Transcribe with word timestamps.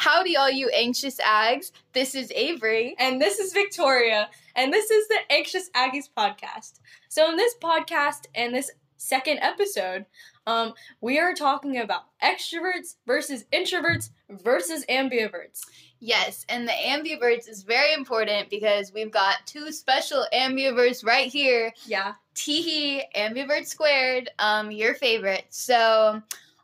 Howdy, 0.00 0.34
all 0.34 0.50
you 0.50 0.70
anxious 0.70 1.18
ags. 1.18 1.72
This 1.92 2.14
is 2.14 2.32
Avery. 2.34 2.96
And 2.98 3.20
this 3.20 3.38
is 3.38 3.52
Victoria. 3.52 4.30
And 4.56 4.72
this 4.72 4.90
is 4.90 5.06
the 5.08 5.18
Anxious 5.28 5.68
Aggies 5.76 6.08
podcast. 6.16 6.80
So, 7.10 7.28
in 7.28 7.36
this 7.36 7.54
podcast 7.62 8.24
and 8.34 8.54
this 8.54 8.70
second 8.96 9.40
episode, 9.40 10.06
um, 10.46 10.72
we 11.02 11.18
are 11.18 11.34
talking 11.34 11.76
about 11.76 12.04
extroverts 12.24 12.96
versus 13.06 13.44
introverts 13.52 14.08
versus 14.30 14.86
ambiverts. 14.88 15.60
Yes, 15.98 16.46
and 16.48 16.66
the 16.66 16.72
ambiverts 16.72 17.46
is 17.46 17.62
very 17.62 17.92
important 17.92 18.48
because 18.48 18.94
we've 18.94 19.12
got 19.12 19.46
two 19.46 19.70
special 19.70 20.24
ambiverts 20.32 21.04
right 21.04 21.30
here. 21.30 21.74
Yeah. 21.84 22.14
Teehee, 22.34 23.02
ambivert 23.14 23.66
squared, 23.66 24.30
um, 24.38 24.70
your 24.70 24.94
favorite. 24.94 25.44
So, 25.50 26.22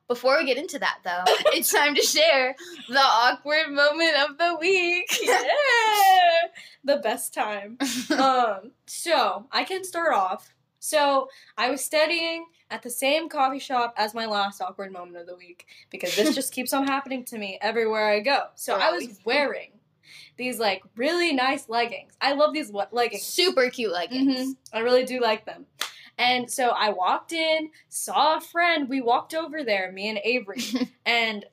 before 0.08 0.38
we 0.38 0.44
get 0.46 0.56
into 0.56 0.78
that, 0.78 0.98
though, 1.04 1.24
it's 1.52 1.72
time 1.72 1.94
to 1.94 2.02
share 2.02 2.54
the 2.88 2.98
awkward 3.00 3.70
moment 3.70 4.16
of 4.28 4.38
the 4.38 4.56
week. 4.60 5.10
Yeah. 5.22 6.48
the 6.84 6.96
best 6.98 7.34
time. 7.34 7.78
um, 8.18 8.70
so, 8.86 9.46
I 9.50 9.64
can 9.64 9.82
start 9.84 10.14
off. 10.14 10.54
So, 10.78 11.28
I 11.58 11.70
was 11.70 11.84
studying 11.84 12.46
at 12.70 12.82
the 12.82 12.90
same 12.90 13.28
coffee 13.28 13.58
shop 13.58 13.94
as 13.96 14.14
my 14.14 14.26
last 14.26 14.60
awkward 14.60 14.92
moment 14.92 15.16
of 15.16 15.26
the 15.26 15.36
week 15.36 15.66
because 15.90 16.14
this 16.14 16.34
just 16.34 16.52
keeps 16.52 16.72
on 16.72 16.86
happening 16.86 17.24
to 17.26 17.38
me 17.38 17.58
everywhere 17.60 18.08
I 18.08 18.20
go. 18.20 18.44
So, 18.54 18.76
I 18.76 18.90
was 18.92 19.18
wearing 19.24 19.72
these 20.36 20.58
like 20.60 20.82
really 20.96 21.32
nice 21.32 21.68
leggings. 21.68 22.12
I 22.20 22.32
love 22.34 22.52
these 22.52 22.70
le- 22.70 22.88
leggings. 22.92 23.22
Super 23.22 23.68
cute 23.70 23.92
leggings. 23.92 24.50
Mhm. 24.50 24.56
I 24.72 24.80
really 24.80 25.04
do 25.04 25.20
like 25.20 25.44
them. 25.46 25.66
And 26.18 26.50
so 26.50 26.68
I 26.70 26.90
walked 26.90 27.32
in, 27.32 27.70
saw 27.88 28.38
a 28.38 28.40
friend. 28.40 28.88
We 28.88 29.00
walked 29.00 29.34
over 29.34 29.62
there, 29.62 29.92
me 29.92 30.08
and 30.08 30.18
Avery, 30.24 30.62
and 31.06 31.44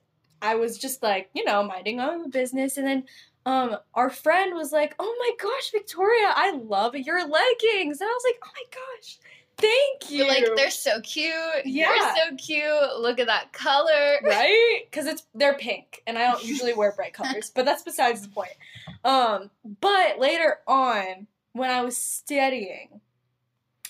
I 0.41 0.55
was 0.55 0.77
just 0.77 1.03
like, 1.03 1.29
you 1.33 1.43
know, 1.43 1.63
minding 1.63 1.99
our 1.99 2.11
own 2.11 2.29
business. 2.29 2.77
And 2.77 2.87
then 2.87 3.03
um, 3.45 3.77
our 3.93 4.09
friend 4.09 4.53
was 4.55 4.71
like, 4.71 4.95
"Oh 4.99 5.15
my 5.19 5.31
gosh, 5.41 5.71
Victoria, 5.71 6.31
I 6.33 6.51
love 6.51 6.95
your 6.95 7.19
leggings." 7.19 7.99
And 7.99 8.09
I 8.09 8.13
was 8.13 8.23
like, 8.25 8.39
"Oh 8.43 8.49
my 8.55 8.63
gosh, 8.71 9.19
thank 9.57 10.11
you!" 10.11 10.19
You're 10.19 10.27
like, 10.27 10.45
they're 10.55 10.71
so 10.71 11.01
cute. 11.01 11.33
Yeah. 11.65 11.89
They're 11.89 12.29
so 12.29 12.35
cute. 12.37 12.99
Look 12.99 13.19
at 13.19 13.27
that 13.27 13.51
color. 13.51 14.19
right 14.23 14.81
because 14.89 15.07
it's 15.07 15.23
they're 15.33 15.55
pink 15.57 16.01
and 16.07 16.17
i 16.17 16.29
don't 16.29 16.43
usually 16.45 16.73
wear 16.73 16.91
bright 16.91 17.13
colors 17.19 17.51
but 17.53 17.65
that's 17.65 17.83
besides 17.83 18.21
the 18.21 18.29
point 18.29 18.51
um 19.03 19.49
but 19.81 20.19
later 20.19 20.59
on 20.67 21.27
when 21.53 21.69
i 21.69 21.81
was 21.81 21.97
studying 21.97 23.01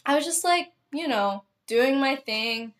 i 0.05 0.15
was 0.15 0.25
just 0.25 0.43
like 0.43 0.71
you 0.91 1.07
know 1.07 1.43
doing 1.67 1.99
my 1.99 2.15
thing 2.15 2.73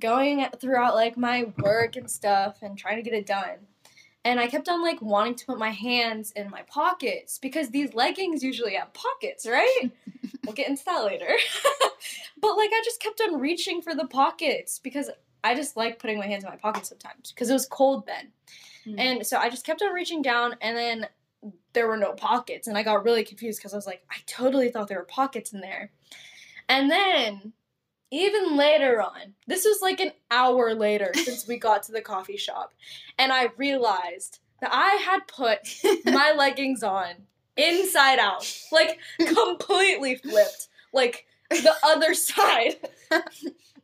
going 0.00 0.46
throughout 0.60 0.94
like 0.94 1.16
my 1.16 1.52
work 1.58 1.96
and 1.96 2.10
stuff 2.10 2.58
and 2.62 2.78
trying 2.78 2.96
to 2.96 3.02
get 3.02 3.18
it 3.18 3.26
done 3.26 3.58
and 4.24 4.40
i 4.40 4.46
kept 4.46 4.68
on 4.68 4.82
like 4.82 5.00
wanting 5.02 5.34
to 5.34 5.46
put 5.46 5.58
my 5.58 5.70
hands 5.70 6.32
in 6.32 6.50
my 6.50 6.62
pockets 6.62 7.38
because 7.38 7.70
these 7.70 7.94
leggings 7.94 8.42
usually 8.42 8.74
have 8.74 8.92
pockets 8.94 9.46
right 9.46 9.90
we'll 10.44 10.54
get 10.54 10.68
into 10.68 10.84
that 10.84 11.04
later 11.04 11.28
but 12.40 12.56
like 12.56 12.70
i 12.72 12.82
just 12.84 13.00
kept 13.00 13.20
on 13.20 13.38
reaching 13.38 13.82
for 13.82 13.94
the 13.94 14.06
pockets 14.06 14.78
because 14.78 15.10
I 15.42 15.54
just 15.54 15.76
like 15.76 15.98
putting 15.98 16.18
my 16.18 16.26
hands 16.26 16.44
in 16.44 16.50
my 16.50 16.56
pockets 16.56 16.88
sometimes 16.88 17.32
because 17.32 17.50
it 17.50 17.54
was 17.54 17.66
cold 17.66 18.06
then. 18.06 18.32
Mm. 18.86 18.98
And 18.98 19.26
so 19.26 19.38
I 19.38 19.48
just 19.48 19.64
kept 19.64 19.82
on 19.82 19.92
reaching 19.92 20.22
down 20.22 20.54
and 20.60 20.76
then 20.76 21.08
there 21.72 21.86
were 21.86 21.96
no 21.96 22.12
pockets 22.12 22.68
and 22.68 22.76
I 22.76 22.82
got 22.82 23.04
really 23.04 23.24
confused 23.24 23.58
because 23.58 23.72
I 23.72 23.76
was 23.76 23.86
like, 23.86 24.02
I 24.10 24.16
totally 24.26 24.70
thought 24.70 24.88
there 24.88 24.98
were 24.98 25.04
pockets 25.04 25.52
in 25.52 25.60
there. 25.60 25.90
And 26.70 26.88
then 26.88 27.52
even 28.12 28.56
later 28.56 29.02
on, 29.02 29.34
this 29.48 29.64
was 29.64 29.82
like 29.82 29.98
an 29.98 30.12
hour 30.30 30.72
later 30.72 31.10
since 31.14 31.46
we 31.46 31.58
got 31.58 31.82
to 31.84 31.92
the 31.92 32.00
coffee 32.00 32.36
shop, 32.36 32.72
and 33.18 33.32
I 33.32 33.48
realized 33.56 34.38
that 34.60 34.70
I 34.72 34.94
had 35.04 35.26
put 35.26 35.58
my 36.04 36.32
leggings 36.32 36.82
on 36.84 37.14
inside 37.56 38.20
out, 38.20 38.50
like 38.70 39.00
completely 39.18 40.14
flipped, 40.14 40.68
like 40.92 41.26
the 41.50 41.74
other 41.82 42.14
side. 42.14 42.76
and 43.10 43.24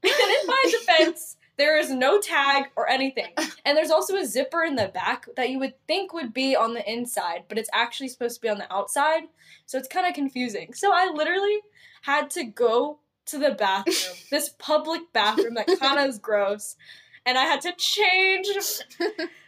in 0.02 0.46
my 0.46 0.64
defense, 0.70 1.35
there 1.58 1.78
is 1.78 1.90
no 1.90 2.20
tag 2.20 2.66
or 2.76 2.88
anything. 2.88 3.32
And 3.64 3.76
there's 3.76 3.90
also 3.90 4.16
a 4.16 4.24
zipper 4.24 4.62
in 4.62 4.76
the 4.76 4.88
back 4.88 5.26
that 5.36 5.50
you 5.50 5.58
would 5.58 5.74
think 5.86 6.12
would 6.12 6.32
be 6.32 6.54
on 6.54 6.74
the 6.74 6.90
inside, 6.90 7.44
but 7.48 7.58
it's 7.58 7.70
actually 7.72 8.08
supposed 8.08 8.36
to 8.36 8.40
be 8.42 8.48
on 8.48 8.58
the 8.58 8.72
outside. 8.72 9.22
So 9.64 9.78
it's 9.78 9.88
kind 9.88 10.06
of 10.06 10.14
confusing. 10.14 10.72
So 10.74 10.92
I 10.92 11.10
literally 11.12 11.60
had 12.02 12.30
to 12.30 12.44
go 12.44 12.98
to 13.26 13.38
the 13.38 13.50
bathroom, 13.50 14.16
this 14.30 14.50
public 14.58 15.12
bathroom 15.12 15.54
that 15.54 15.66
kind 15.80 15.98
of 15.98 16.06
is 16.06 16.18
gross, 16.18 16.76
and 17.24 17.36
I 17.36 17.42
had 17.42 17.60
to 17.62 17.72
change 17.76 18.46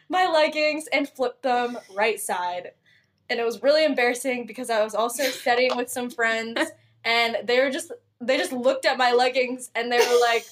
my 0.09 0.27
leggings 0.27 0.89
and 0.93 1.09
flip 1.09 1.43
them 1.43 1.79
right 1.95 2.21
side. 2.21 2.73
And 3.31 3.39
it 3.39 3.45
was 3.45 3.63
really 3.63 3.85
embarrassing 3.85 4.47
because 4.47 4.71
I 4.71 4.83
was 4.83 4.95
also 4.95 5.25
studying 5.25 5.77
with 5.77 5.91
some 5.91 6.11
friends 6.11 6.59
and 7.05 7.37
they 7.45 7.61
were 7.61 7.71
just 7.71 7.93
they 8.21 8.37
just 8.37 8.53
looked 8.53 8.85
at 8.85 8.99
my 8.99 9.13
leggings 9.13 9.71
and 9.75 9.93
they 9.93 9.99
were 9.99 10.21
like, 10.21 10.45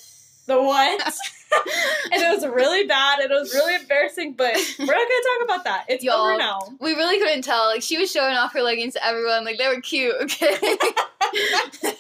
"The 0.47 0.61
what?" 0.63 1.01
and 2.13 2.23
it 2.23 2.35
was 2.35 2.45
really 2.47 2.87
bad 2.87 3.21
and 3.21 3.31
it 3.31 3.35
was 3.35 3.53
really 3.55 3.75
embarrassing, 3.77 4.35
but 4.35 4.55
we're 4.79 4.85
not 4.87 4.95
going 4.95 5.09
to 5.09 5.29
talk 5.39 5.45
about 5.45 5.65
that. 5.65 5.85
It's 5.89 6.05
Y'all, 6.05 6.27
over 6.29 6.37
now. 6.39 6.61
we 6.81 6.93
really 6.95 7.19
couldn't 7.19 7.43
tell. 7.43 7.67
Like 7.67 7.83
she 7.83 7.99
was 7.99 8.11
showing 8.11 8.37
off 8.37 8.53
her 8.53 8.63
leggings 8.63 8.95
to 8.95 9.05
everyone. 9.07 9.45
Like 9.45 9.59
they 9.59 9.69
were 9.69 9.81
cute. 9.81 10.15
Okay. 10.23 10.57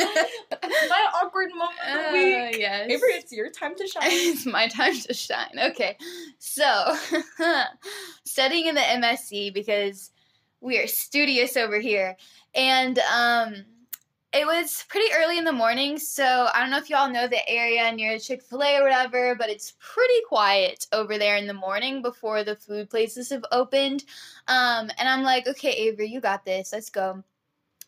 my 0.00 1.06
awkward 1.22 1.50
moment 1.54 1.78
of 1.86 1.94
the 2.02 2.08
Uh, 2.08 2.12
week. 2.12 2.56
yes. 2.58 2.90
Avery, 2.90 3.12
it's 3.14 3.32
your 3.32 3.48
time 3.50 3.74
to 3.76 3.86
shine. 3.86 4.02
it's 4.06 4.44
my 4.46 4.66
time 4.68 4.98
to 4.98 5.14
shine. 5.14 5.56
Okay. 5.70 5.96
So, 6.38 6.96
studying 8.24 8.66
in 8.66 8.74
the 8.74 8.80
MSC 8.80 9.52
because 9.54 10.10
we 10.60 10.78
are 10.78 10.86
studious 10.86 11.56
over 11.56 11.78
here. 11.78 12.16
And 12.54 12.98
um 13.12 13.64
it 14.34 14.46
was 14.46 14.84
pretty 14.88 15.12
early 15.14 15.38
in 15.38 15.44
the 15.44 15.52
morning, 15.52 15.98
so 15.98 16.48
I 16.52 16.60
don't 16.60 16.70
know 16.70 16.78
if 16.78 16.90
y'all 16.90 17.10
know 17.10 17.28
the 17.28 17.48
area 17.48 17.90
near 17.92 18.18
Chick-fil-A 18.18 18.78
or 18.80 18.82
whatever, 18.82 19.34
but 19.36 19.48
it's 19.48 19.74
pretty 19.78 20.20
quiet 20.28 20.86
over 20.92 21.18
there 21.18 21.36
in 21.36 21.46
the 21.46 21.54
morning 21.54 22.02
before 22.02 22.44
the 22.44 22.56
food 22.56 22.90
places 22.90 23.30
have 23.30 23.44
opened. 23.52 24.04
Um 24.48 24.90
and 24.98 25.08
I'm 25.08 25.22
like, 25.22 25.46
"Okay, 25.46 25.70
Avery, 25.72 26.08
you 26.08 26.20
got 26.20 26.44
this. 26.44 26.72
Let's 26.72 26.90
go." 26.90 27.22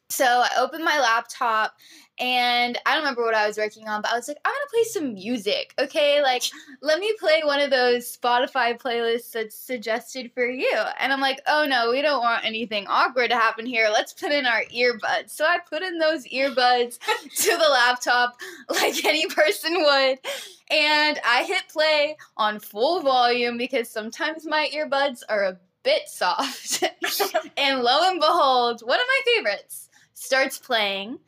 So 0.08 0.24
I 0.24 0.48
opened 0.58 0.84
my 0.84 1.00
laptop 1.00 1.74
and 2.18 2.78
I 2.86 2.94
don't 2.94 3.02
remember 3.02 3.22
what 3.22 3.34
I 3.34 3.46
was 3.46 3.58
working 3.58 3.88
on, 3.88 4.00
but 4.02 4.12
I 4.12 4.14
was 4.14 4.28
like, 4.28 4.38
I'm 4.44 4.52
gonna 4.52 4.70
play 4.70 4.84
some 4.84 5.14
music, 5.14 5.74
okay? 5.78 6.22
Like, 6.22 6.44
let 6.80 7.00
me 7.00 7.12
play 7.18 7.42
one 7.44 7.60
of 7.60 7.70
those 7.70 8.16
Spotify 8.16 8.80
playlists 8.80 9.32
that's 9.32 9.56
suggested 9.56 10.30
for 10.32 10.46
you. 10.46 10.72
And 10.98 11.12
I'm 11.12 11.20
like, 11.20 11.40
oh 11.46 11.66
no, 11.68 11.90
we 11.90 12.02
don't 12.02 12.22
want 12.22 12.44
anything 12.44 12.86
awkward 12.86 13.30
to 13.30 13.36
happen 13.36 13.66
here. 13.66 13.90
Let's 13.92 14.12
put 14.12 14.30
in 14.30 14.46
our 14.46 14.62
earbuds. 14.74 15.30
So 15.30 15.44
I 15.44 15.58
put 15.68 15.82
in 15.82 15.98
those 15.98 16.24
earbuds 16.28 16.98
to 17.36 17.50
the 17.50 17.68
laptop 17.68 18.36
like 18.70 19.04
any 19.04 19.26
person 19.26 19.74
would. 19.74 20.18
And 20.70 21.20
I 21.26 21.44
hit 21.46 21.68
play 21.68 22.16
on 22.36 22.60
full 22.60 23.02
volume 23.02 23.58
because 23.58 23.90
sometimes 23.90 24.46
my 24.46 24.70
earbuds 24.72 25.22
are 25.28 25.44
a 25.44 25.58
bit 25.82 26.08
soft. 26.08 26.82
and 27.56 27.82
lo 27.82 28.08
and 28.08 28.20
behold, 28.20 28.82
one 28.84 29.00
of 29.00 29.06
my 29.06 29.20
favorites 29.34 29.86
starts 30.16 30.58
playing. 30.58 31.18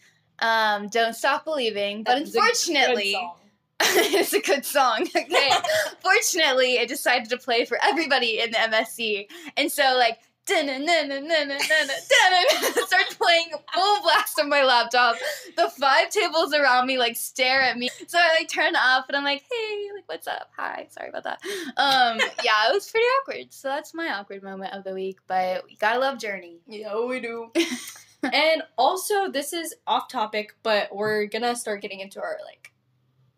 Um, 0.40 0.88
Don't 0.88 1.14
Stop 1.14 1.44
Believing. 1.44 2.02
But 2.02 2.14
That 2.14 2.22
is 2.22 2.34
unfortunately, 2.34 3.16
it's 3.80 4.32
a 4.32 4.40
good 4.40 4.64
song. 4.64 5.06
Okay. 5.14 5.50
Fortunately, 6.00 6.74
it 6.74 6.88
decided 6.88 7.28
to 7.30 7.38
play 7.38 7.64
for 7.64 7.78
everybody 7.82 8.40
in 8.40 8.50
the 8.50 8.56
MSC. 8.56 9.26
And 9.56 9.70
so, 9.70 9.96
like, 9.98 10.18
starts 12.86 13.14
playing 13.14 13.50
full 13.74 14.02
blast 14.02 14.40
on 14.40 14.48
my 14.48 14.64
laptop. 14.64 15.16
The 15.56 15.68
five 15.78 16.08
tables 16.08 16.54
around 16.54 16.86
me 16.86 16.96
like 16.96 17.16
stare 17.16 17.60
at 17.60 17.76
me. 17.76 17.90
So 18.06 18.18
I 18.18 18.28
like 18.38 18.48
turn 18.48 18.74
off 18.74 19.04
and 19.08 19.16
I'm 19.16 19.24
like, 19.24 19.42
hey, 19.50 19.88
like 19.94 20.04
what's 20.06 20.26
up? 20.26 20.50
Hi, 20.56 20.86
sorry 20.90 21.10
about 21.10 21.24
that. 21.24 21.40
Um, 21.76 22.18
yeah, 22.42 22.70
it 22.70 22.72
was 22.72 22.90
pretty 22.90 23.04
awkward. 23.04 23.52
So 23.52 23.68
that's 23.68 23.92
my 23.92 24.14
awkward 24.14 24.42
moment 24.42 24.72
of 24.72 24.84
the 24.84 24.94
week. 24.94 25.18
But 25.26 25.64
we 25.66 25.76
gotta 25.76 25.98
love 25.98 26.18
Journey. 26.18 26.60
Yeah, 26.66 27.04
we 27.04 27.20
do. 27.20 27.52
And 28.22 28.62
also, 28.76 29.30
this 29.30 29.52
is 29.52 29.74
off 29.86 30.08
topic, 30.08 30.54
but 30.62 30.94
we're 30.94 31.26
gonna 31.26 31.54
start 31.56 31.82
getting 31.82 32.00
into 32.00 32.20
our 32.20 32.38
like 32.44 32.72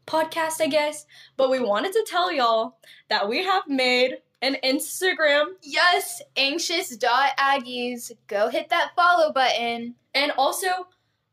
podcast, 0.06 0.60
I 0.60 0.66
guess. 0.66 1.06
But 1.36 1.50
we 1.50 1.60
wanted 1.60 1.92
to 1.92 2.04
tell 2.08 2.32
y'all 2.32 2.78
that 3.08 3.28
we 3.28 3.44
have 3.44 3.68
made 3.68 4.18
an 4.42 4.56
Instagram 4.64 5.48
Yes, 5.62 6.22
anxious 6.36 6.96
dot 6.96 7.36
Aggies. 7.38 8.10
Go 8.26 8.48
hit 8.48 8.70
that 8.70 8.92
follow 8.96 9.32
button. 9.32 9.94
and 10.14 10.32
also 10.32 10.68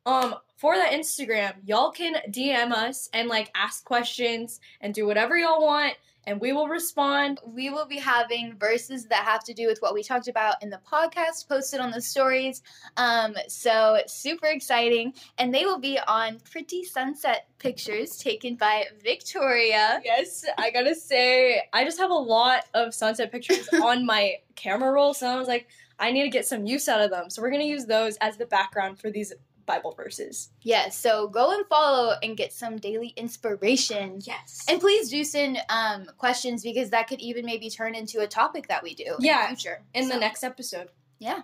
um 0.06 0.36
for 0.58 0.76
that 0.76 0.92
Instagram, 0.92 1.54
y'all 1.64 1.92
can 1.92 2.16
DM 2.30 2.72
us 2.72 3.10
and 3.14 3.30
like 3.30 3.52
ask 3.56 3.86
questions 3.86 4.60
and 4.82 4.94
do 4.94 5.06
whatever 5.06 5.38
y'all 5.38 5.64
want. 5.64 5.94
And 6.28 6.42
we 6.42 6.52
will 6.52 6.68
respond. 6.68 7.40
We 7.46 7.70
will 7.70 7.88
be 7.88 7.98
having 7.98 8.56
verses 8.58 9.06
that 9.06 9.24
have 9.24 9.44
to 9.46 9.54
do 9.54 9.66
with 9.66 9.80
what 9.80 9.94
we 9.94 10.04
talked 10.04 10.28
about 10.28 10.62
in 10.62 10.70
the 10.70 10.82
podcast 10.86 11.48
posted 11.48 11.80
on 11.80 11.90
the 11.90 12.02
stories. 12.02 12.62
Um, 12.98 13.34
so 13.48 14.00
super 14.08 14.48
exciting. 14.48 15.14
And 15.38 15.56
they 15.56 15.66
will 15.66 15.80
be 15.80 15.98
on 16.06 16.40
pretty 16.52 16.84
sunset 16.84 17.48
pictures 17.60 18.18
taken 18.18 18.56
by 18.56 18.86
Victoria. 19.02 20.02
Yes, 20.04 20.46
I 20.58 20.70
gotta 20.70 20.94
say, 20.94 21.62
I 21.72 21.86
just 21.86 21.98
have 21.98 22.12
a 22.12 22.14
lot 22.14 22.66
of 22.74 22.94
sunset 22.94 23.32
pictures 23.32 23.68
on 23.82 24.06
my 24.06 24.36
camera 24.56 24.92
roll, 24.92 25.14
so 25.14 25.28
I 25.28 25.38
was 25.38 25.48
like, 25.48 25.68
I 25.98 26.12
need 26.12 26.24
to 26.24 26.30
get 26.30 26.46
some 26.46 26.66
use 26.66 26.88
out 26.90 27.02
of 27.02 27.10
them. 27.10 27.30
So 27.30 27.42
we're 27.42 27.52
gonna 27.52 27.64
use 27.64 27.86
those 27.86 28.18
as 28.18 28.36
the 28.36 28.46
background 28.46 29.00
for 29.00 29.10
these 29.10 29.34
Bible 29.68 29.92
verses. 29.92 30.50
Yes, 30.64 30.98
so 30.98 31.28
go 31.28 31.56
and 31.56 31.64
follow 31.68 32.16
and 32.24 32.36
get 32.36 32.52
some 32.52 32.78
daily 32.78 33.14
inspiration. 33.16 34.20
Yes. 34.24 34.66
And 34.68 34.80
please 34.80 35.10
do 35.12 35.24
send 35.24 35.60
um, 35.70 36.08
questions 36.18 36.64
because 36.64 36.90
that 36.90 37.08
could 37.08 37.20
even 37.20 37.46
maybe 37.46 37.70
turn 37.70 37.94
into 37.94 38.22
a 38.22 38.28
topic 38.28 38.68
that 38.70 38.82
we 38.82 38.96
do 38.96 39.16
Yeah, 39.20 39.44
in 39.50 39.52
the 39.54 39.58
future. 39.58 39.84
in 39.94 40.10
the 40.10 40.18
next 40.18 40.44
episode. 40.44 40.88
Yeah. 41.20 41.42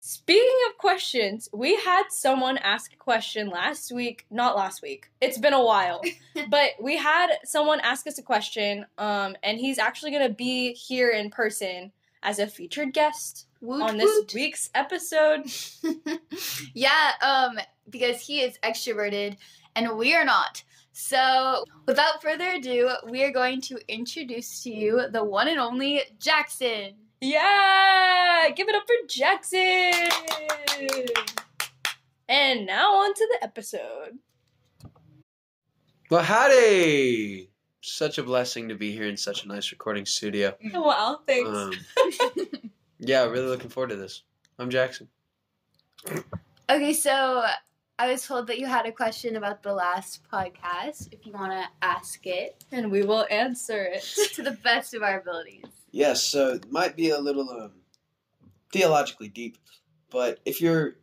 Speaking 0.00 0.56
of 0.70 0.78
questions, 0.78 1.48
we 1.52 1.74
had 1.76 2.04
someone 2.10 2.56
ask 2.58 2.92
a 2.92 2.96
question 2.96 3.48
last 3.50 3.92
week. 3.92 4.24
Not 4.30 4.56
last 4.56 4.80
week. 4.80 5.10
It's 5.20 5.38
been 5.38 5.52
a 5.52 5.62
while. 5.62 6.00
but 6.48 6.70
we 6.80 6.96
had 6.96 7.30
someone 7.44 7.80
ask 7.80 8.06
us 8.06 8.16
a 8.16 8.22
question, 8.22 8.86
um, 8.96 9.36
and 9.42 9.58
he's 9.58 9.78
actually 9.78 10.12
going 10.12 10.26
to 10.28 10.34
be 10.34 10.72
here 10.72 11.10
in 11.10 11.30
person 11.30 11.92
as 12.22 12.38
a 12.38 12.46
featured 12.46 12.94
guest 12.94 13.47
Woot 13.60 13.82
on 13.82 13.96
this 13.98 14.10
woot. 14.20 14.34
week's 14.34 14.70
episode. 14.74 15.44
yeah, 16.74 17.12
um, 17.22 17.58
because 17.90 18.20
he 18.20 18.40
is 18.40 18.58
extroverted 18.62 19.36
and 19.74 19.96
we 19.96 20.14
are 20.14 20.24
not. 20.24 20.62
So, 20.92 21.64
without 21.86 22.20
further 22.20 22.50
ado, 22.50 22.90
we 23.08 23.22
are 23.22 23.30
going 23.30 23.60
to 23.62 23.78
introduce 23.86 24.64
to 24.64 24.70
you 24.70 25.08
the 25.10 25.22
one 25.22 25.46
and 25.46 25.60
only 25.60 26.02
Jackson. 26.18 26.94
Yeah! 27.20 28.48
Give 28.54 28.68
it 28.68 28.74
up 28.74 28.82
for 28.86 29.06
Jackson! 29.08 30.08
And 32.28 32.66
now 32.66 32.96
on 32.96 33.14
to 33.14 33.28
the 33.32 33.44
episode. 33.44 34.18
Well, 36.10 36.22
howdy! 36.22 37.50
Such 37.80 38.18
a 38.18 38.22
blessing 38.22 38.68
to 38.68 38.74
be 38.74 38.92
here 38.92 39.06
in 39.06 39.16
such 39.16 39.44
a 39.44 39.48
nice 39.48 39.70
recording 39.70 40.04
studio. 40.04 40.54
Wow, 40.74 41.20
thanks. 41.26 41.48
Um, 41.48 41.72
yeah, 43.08 43.24
really 43.24 43.46
looking 43.46 43.70
forward 43.70 43.88
to 43.88 43.96
this. 43.96 44.22
I'm 44.58 44.68
Jackson. 44.68 45.08
Okay, 46.68 46.92
so 46.92 47.42
I 47.98 48.12
was 48.12 48.26
told 48.26 48.46
that 48.48 48.58
you 48.58 48.66
had 48.66 48.84
a 48.84 48.92
question 48.92 49.36
about 49.36 49.62
the 49.62 49.72
last 49.72 50.20
podcast. 50.30 51.10
If 51.10 51.24
you 51.24 51.32
want 51.32 51.52
to 51.52 51.64
ask 51.80 52.26
it 52.26 52.66
and 52.70 52.92
we 52.92 53.02
will 53.04 53.26
answer 53.30 53.82
it. 53.82 54.02
to 54.34 54.42
the 54.42 54.58
best 54.62 54.92
of 54.92 55.02
our 55.02 55.20
abilities. 55.20 55.64
Yes, 55.90 56.22
so 56.22 56.50
it 56.50 56.70
might 56.70 56.96
be 56.96 57.08
a 57.08 57.18
little 57.18 57.48
um, 57.48 57.72
theologically 58.74 59.28
deep, 59.28 59.56
but 60.10 60.38
if 60.44 60.60
your 60.60 60.96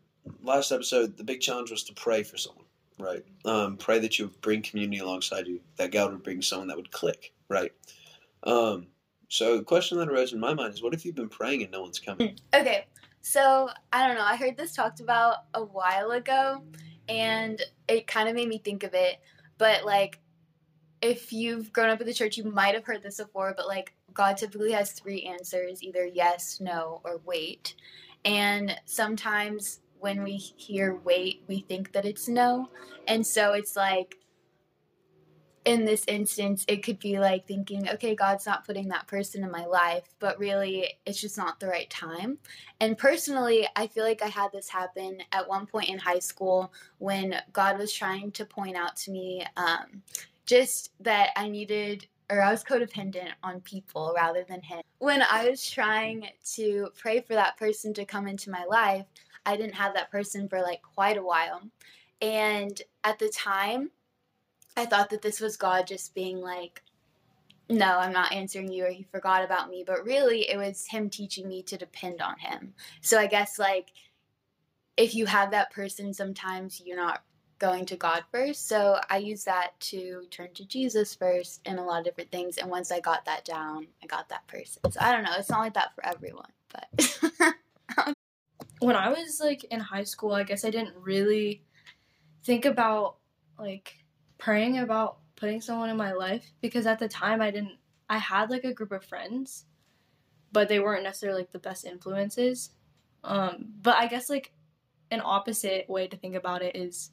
last 0.43 0.71
episode, 0.71 1.17
the 1.17 1.23
big 1.23 1.41
challenge 1.41 1.71
was 1.71 1.83
to 1.85 1.93
pray 1.95 2.21
for 2.21 2.37
someone, 2.37 2.65
right? 2.99 3.25
Um, 3.45 3.77
pray 3.77 3.97
that 3.97 4.19
you 4.19 4.31
bring 4.41 4.61
community 4.61 4.99
alongside 4.99 5.47
you, 5.47 5.59
that 5.77 5.91
God 5.91 6.11
would 6.11 6.21
bring 6.21 6.43
someone 6.43 6.67
that 6.67 6.77
would 6.77 6.91
click, 6.91 7.33
right? 7.49 7.71
Um, 8.43 8.87
so 9.29 9.57
the 9.57 9.63
question 9.63 9.97
that 9.97 10.09
arose 10.09 10.33
in 10.33 10.39
my 10.39 10.53
mind 10.53 10.73
is, 10.73 10.83
what 10.83 10.93
if 10.93 11.05
you've 11.05 11.15
been 11.15 11.29
praying 11.29 11.63
and 11.63 11.71
no 11.71 11.81
one's 11.81 11.99
coming? 11.99 12.29
Hmm. 12.29 12.61
Okay, 12.61 12.85
so 13.21 13.69
I 13.91 14.07
don't 14.07 14.17
know. 14.17 14.23
I 14.23 14.35
heard 14.35 14.57
this 14.57 14.73
talked 14.73 14.99
about 14.99 15.37
a 15.53 15.63
while 15.63 16.11
ago, 16.11 16.63
and 17.09 17.61
it 17.87 18.07
kind 18.07 18.29
of 18.29 18.35
made 18.35 18.47
me 18.47 18.57
think 18.57 18.83
of 18.83 18.93
it. 18.93 19.19
But 19.57 19.85
like, 19.85 20.19
if 21.01 21.31
you've 21.33 21.71
grown 21.73 21.89
up 21.89 22.01
in 22.01 22.07
the 22.07 22.13
church, 22.13 22.37
you 22.37 22.43
might 22.43 22.75
have 22.75 22.85
heard 22.85 23.03
this 23.03 23.17
before. 23.17 23.53
But 23.55 23.67
like, 23.67 23.93
God 24.13 24.37
typically 24.37 24.71
has 24.71 24.91
three 24.91 25.23
answers: 25.23 25.83
either 25.83 26.05
yes, 26.05 26.59
no, 26.59 27.01
or 27.03 27.21
wait. 27.25 27.75
And 28.23 28.79
sometimes 28.85 29.79
when 29.99 30.23
we 30.23 30.35
hear 30.35 30.95
wait, 31.03 31.43
we 31.47 31.61
think 31.61 31.91
that 31.93 32.05
it's 32.05 32.27
no, 32.27 32.69
and 33.07 33.25
so 33.25 33.53
it's 33.53 33.75
like. 33.75 34.17
In 35.65 35.83
this 35.83 36.05
instance, 36.07 36.63
it 36.67 36.83
could 36.83 36.99
be 36.99 37.19
like 37.19 37.47
thinking, 37.47 37.89
okay, 37.89 38.13
God's 38.15 38.45
not 38.45 38.65
putting 38.65 38.87
that 38.89 39.07
person 39.07 39.43
in 39.43 39.49
my 39.49 39.65
life, 39.65 40.03
but 40.19 40.37
really 40.37 40.93
it's 41.07 41.19
just 41.19 41.37
not 41.37 41.59
the 41.59 41.67
right 41.67 41.89
time. 41.89 42.37
And 42.79 42.95
personally, 42.97 43.67
I 43.75 43.87
feel 43.87 44.03
like 44.03 44.21
I 44.21 44.27
had 44.27 44.51
this 44.51 44.69
happen 44.69 45.17
at 45.31 45.47
one 45.47 45.65
point 45.65 45.89
in 45.89 45.97
high 45.97 46.19
school 46.19 46.71
when 46.99 47.41
God 47.51 47.79
was 47.79 47.91
trying 47.91 48.31
to 48.33 48.45
point 48.45 48.77
out 48.77 48.95
to 48.97 49.11
me 49.11 49.43
um, 49.57 50.03
just 50.45 50.91
that 50.99 51.29
I 51.35 51.49
needed, 51.49 52.05
or 52.29 52.41
I 52.41 52.51
was 52.51 52.63
codependent 52.63 53.31
on 53.41 53.61
people 53.61 54.13
rather 54.15 54.45
than 54.47 54.61
Him. 54.61 54.81
When 54.99 55.23
I 55.23 55.49
was 55.49 55.67
trying 55.67 56.27
to 56.55 56.89
pray 56.95 57.21
for 57.21 57.33
that 57.33 57.57
person 57.57 57.93
to 57.95 58.05
come 58.05 58.27
into 58.27 58.51
my 58.51 58.65
life, 58.65 59.05
I 59.47 59.57
didn't 59.57 59.75
have 59.75 59.93
that 59.95 60.11
person 60.11 60.47
for 60.47 60.61
like 60.61 60.81
quite 60.81 61.17
a 61.17 61.23
while. 61.23 61.61
And 62.21 62.79
at 63.03 63.19
the 63.19 63.29
time, 63.29 63.91
I 64.77 64.85
thought 64.85 65.09
that 65.09 65.21
this 65.21 65.39
was 65.39 65.57
God 65.57 65.87
just 65.87 66.13
being 66.13 66.41
like, 66.41 66.81
no, 67.69 67.97
I'm 67.97 68.13
not 68.13 68.31
answering 68.31 68.71
you, 68.71 68.85
or 68.85 68.89
he 68.89 69.03
forgot 69.03 69.43
about 69.43 69.69
me. 69.69 69.83
But 69.85 70.05
really, 70.05 70.49
it 70.49 70.57
was 70.57 70.85
him 70.87 71.09
teaching 71.09 71.47
me 71.47 71.63
to 71.63 71.77
depend 71.77 72.21
on 72.21 72.37
him. 72.37 72.73
So 73.01 73.19
I 73.19 73.25
guess, 73.25 73.57
like, 73.57 73.91
if 74.97 75.15
you 75.15 75.25
have 75.25 75.51
that 75.51 75.71
person, 75.71 76.13
sometimes 76.13 76.81
you're 76.85 76.97
not 76.97 77.23
going 77.57 77.85
to 77.85 77.95
God 77.95 78.23
first. 78.31 78.67
So 78.67 78.99
I 79.09 79.17
use 79.17 79.43
that 79.45 79.79
to 79.79 80.23
turn 80.29 80.53
to 80.55 80.65
Jesus 80.65 81.15
first 81.15 81.61
in 81.65 81.77
a 81.77 81.85
lot 81.85 81.99
of 81.99 82.05
different 82.05 82.31
things. 82.31 82.57
And 82.57 82.69
once 82.69 82.91
I 82.91 82.99
got 82.99 83.25
that 83.25 83.45
down, 83.45 83.87
I 84.03 84.07
got 84.07 84.29
that 84.29 84.45
person. 84.47 84.91
So 84.91 84.99
I 85.01 85.11
don't 85.11 85.23
know. 85.23 85.33
It's 85.37 85.49
not 85.49 85.61
like 85.61 85.73
that 85.73 85.95
for 85.95 86.05
everyone, 86.05 86.51
but. 86.71 87.45
when 88.79 88.95
I 88.95 89.09
was 89.09 89.39
like 89.39 89.63
in 89.65 89.79
high 89.79 90.03
school, 90.03 90.33
I 90.33 90.43
guess 90.43 90.65
I 90.65 90.69
didn't 90.69 90.95
really 91.01 91.63
think 92.43 92.65
about 92.65 93.15
like 93.57 94.04
praying 94.45 94.77
about 94.77 95.17
putting 95.35 95.59
someone 95.59 95.89
in 95.89 95.97
my 95.97 96.13
life 96.13 96.45
because 96.61 96.85
at 96.85 96.99
the 96.99 97.07
time 97.07 97.41
I 97.41 97.49
didn't 97.49 97.79
I 98.07 98.19
had 98.19 98.51
like 98.51 98.63
a 98.63 98.75
group 98.75 98.91
of 98.91 99.03
friends, 99.03 99.65
but 100.51 100.69
they 100.69 100.79
weren't 100.79 101.01
necessarily 101.01 101.41
like 101.41 101.51
the 101.51 101.57
best 101.57 101.83
influences. 101.83 102.69
Um, 103.23 103.73
but 103.81 103.95
I 103.95 104.05
guess 104.05 104.29
like 104.29 104.53
an 105.09 105.19
opposite 105.25 105.89
way 105.89 106.07
to 106.07 106.15
think 106.15 106.35
about 106.35 106.61
it 106.61 106.75
is 106.75 107.09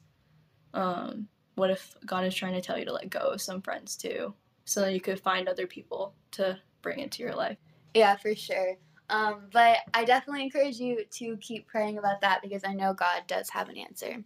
um, 0.75 1.27
what 1.55 1.71
if 1.71 1.95
God 2.05 2.23
is 2.23 2.35
trying 2.35 2.53
to 2.53 2.61
tell 2.61 2.77
you 2.77 2.85
to 2.85 2.93
let 2.93 3.09
go 3.09 3.31
of 3.31 3.41
some 3.41 3.63
friends 3.63 3.97
too, 3.97 4.35
so 4.65 4.81
that 4.81 4.93
you 4.93 5.01
could 5.01 5.19
find 5.19 5.49
other 5.49 5.65
people 5.65 6.13
to 6.33 6.59
bring 6.83 6.99
into 6.99 7.23
your 7.23 7.33
life. 7.33 7.57
Yeah, 7.95 8.15
for 8.15 8.35
sure. 8.35 8.77
Um, 9.09 9.41
but 9.51 9.77
I 9.93 10.05
definitely 10.05 10.43
encourage 10.43 10.79
you 10.79 11.03
to 11.11 11.37
keep 11.37 11.67
praying 11.67 11.97
about 11.97 12.21
that 12.21 12.41
because 12.41 12.63
I 12.65 12.73
know 12.73 12.93
God 12.93 13.23
does 13.27 13.49
have 13.49 13.69
an 13.69 13.77
answer. 13.77 14.23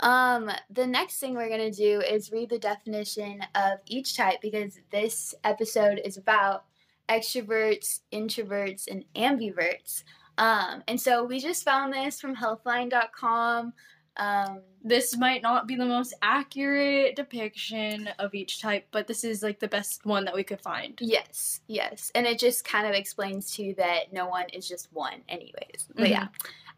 Um, 0.00 0.50
the 0.70 0.86
next 0.86 1.18
thing 1.18 1.34
we're 1.34 1.48
going 1.48 1.70
to 1.70 1.76
do 1.76 2.00
is 2.00 2.32
read 2.32 2.50
the 2.50 2.58
definition 2.58 3.40
of 3.54 3.78
each 3.86 4.16
type 4.16 4.40
because 4.42 4.78
this 4.90 5.34
episode 5.44 6.00
is 6.04 6.16
about 6.16 6.64
extroverts, 7.08 8.00
introverts, 8.12 8.88
and 8.88 9.04
ambiverts. 9.14 10.02
Um, 10.38 10.82
and 10.88 11.00
so 11.00 11.24
we 11.24 11.40
just 11.40 11.64
found 11.64 11.92
this 11.92 12.20
from 12.20 12.36
healthline.com. 12.36 13.72
Um, 14.16 14.60
this 14.82 15.16
might 15.16 15.42
not 15.42 15.66
be 15.66 15.76
the 15.76 15.84
most 15.84 16.14
accurate 16.22 17.16
depiction 17.16 18.08
of 18.18 18.34
each 18.34 18.60
type, 18.60 18.86
but 18.90 19.06
this 19.06 19.24
is 19.24 19.42
like 19.42 19.58
the 19.58 19.68
best 19.68 20.06
one 20.06 20.24
that 20.24 20.34
we 20.34 20.44
could 20.44 20.60
find. 20.60 20.98
Yes, 21.00 21.60
yes. 21.66 22.10
And 22.14 22.26
it 22.26 22.38
just 22.38 22.64
kind 22.64 22.86
of 22.86 22.94
explains 22.94 23.54
to 23.56 23.62
you 23.62 23.74
that 23.74 24.12
no 24.12 24.26
one 24.26 24.48
is 24.52 24.68
just 24.68 24.88
one, 24.92 25.22
anyways. 25.28 25.88
But 25.94 26.08
yeah. 26.08 26.28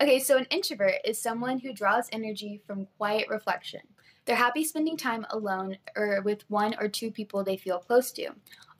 Okay, 0.00 0.20
so 0.20 0.36
an 0.36 0.46
introvert 0.50 0.94
is 1.04 1.20
someone 1.20 1.58
who 1.58 1.72
draws 1.72 2.08
energy 2.12 2.60
from 2.66 2.86
quiet 2.96 3.28
reflection. 3.28 3.80
They're 4.24 4.36
happy 4.36 4.62
spending 4.64 4.96
time 4.96 5.26
alone 5.30 5.78
or 5.96 6.20
with 6.22 6.44
one 6.50 6.74
or 6.78 6.88
two 6.88 7.10
people 7.10 7.42
they 7.42 7.56
feel 7.56 7.78
close 7.78 8.12
to. 8.12 8.30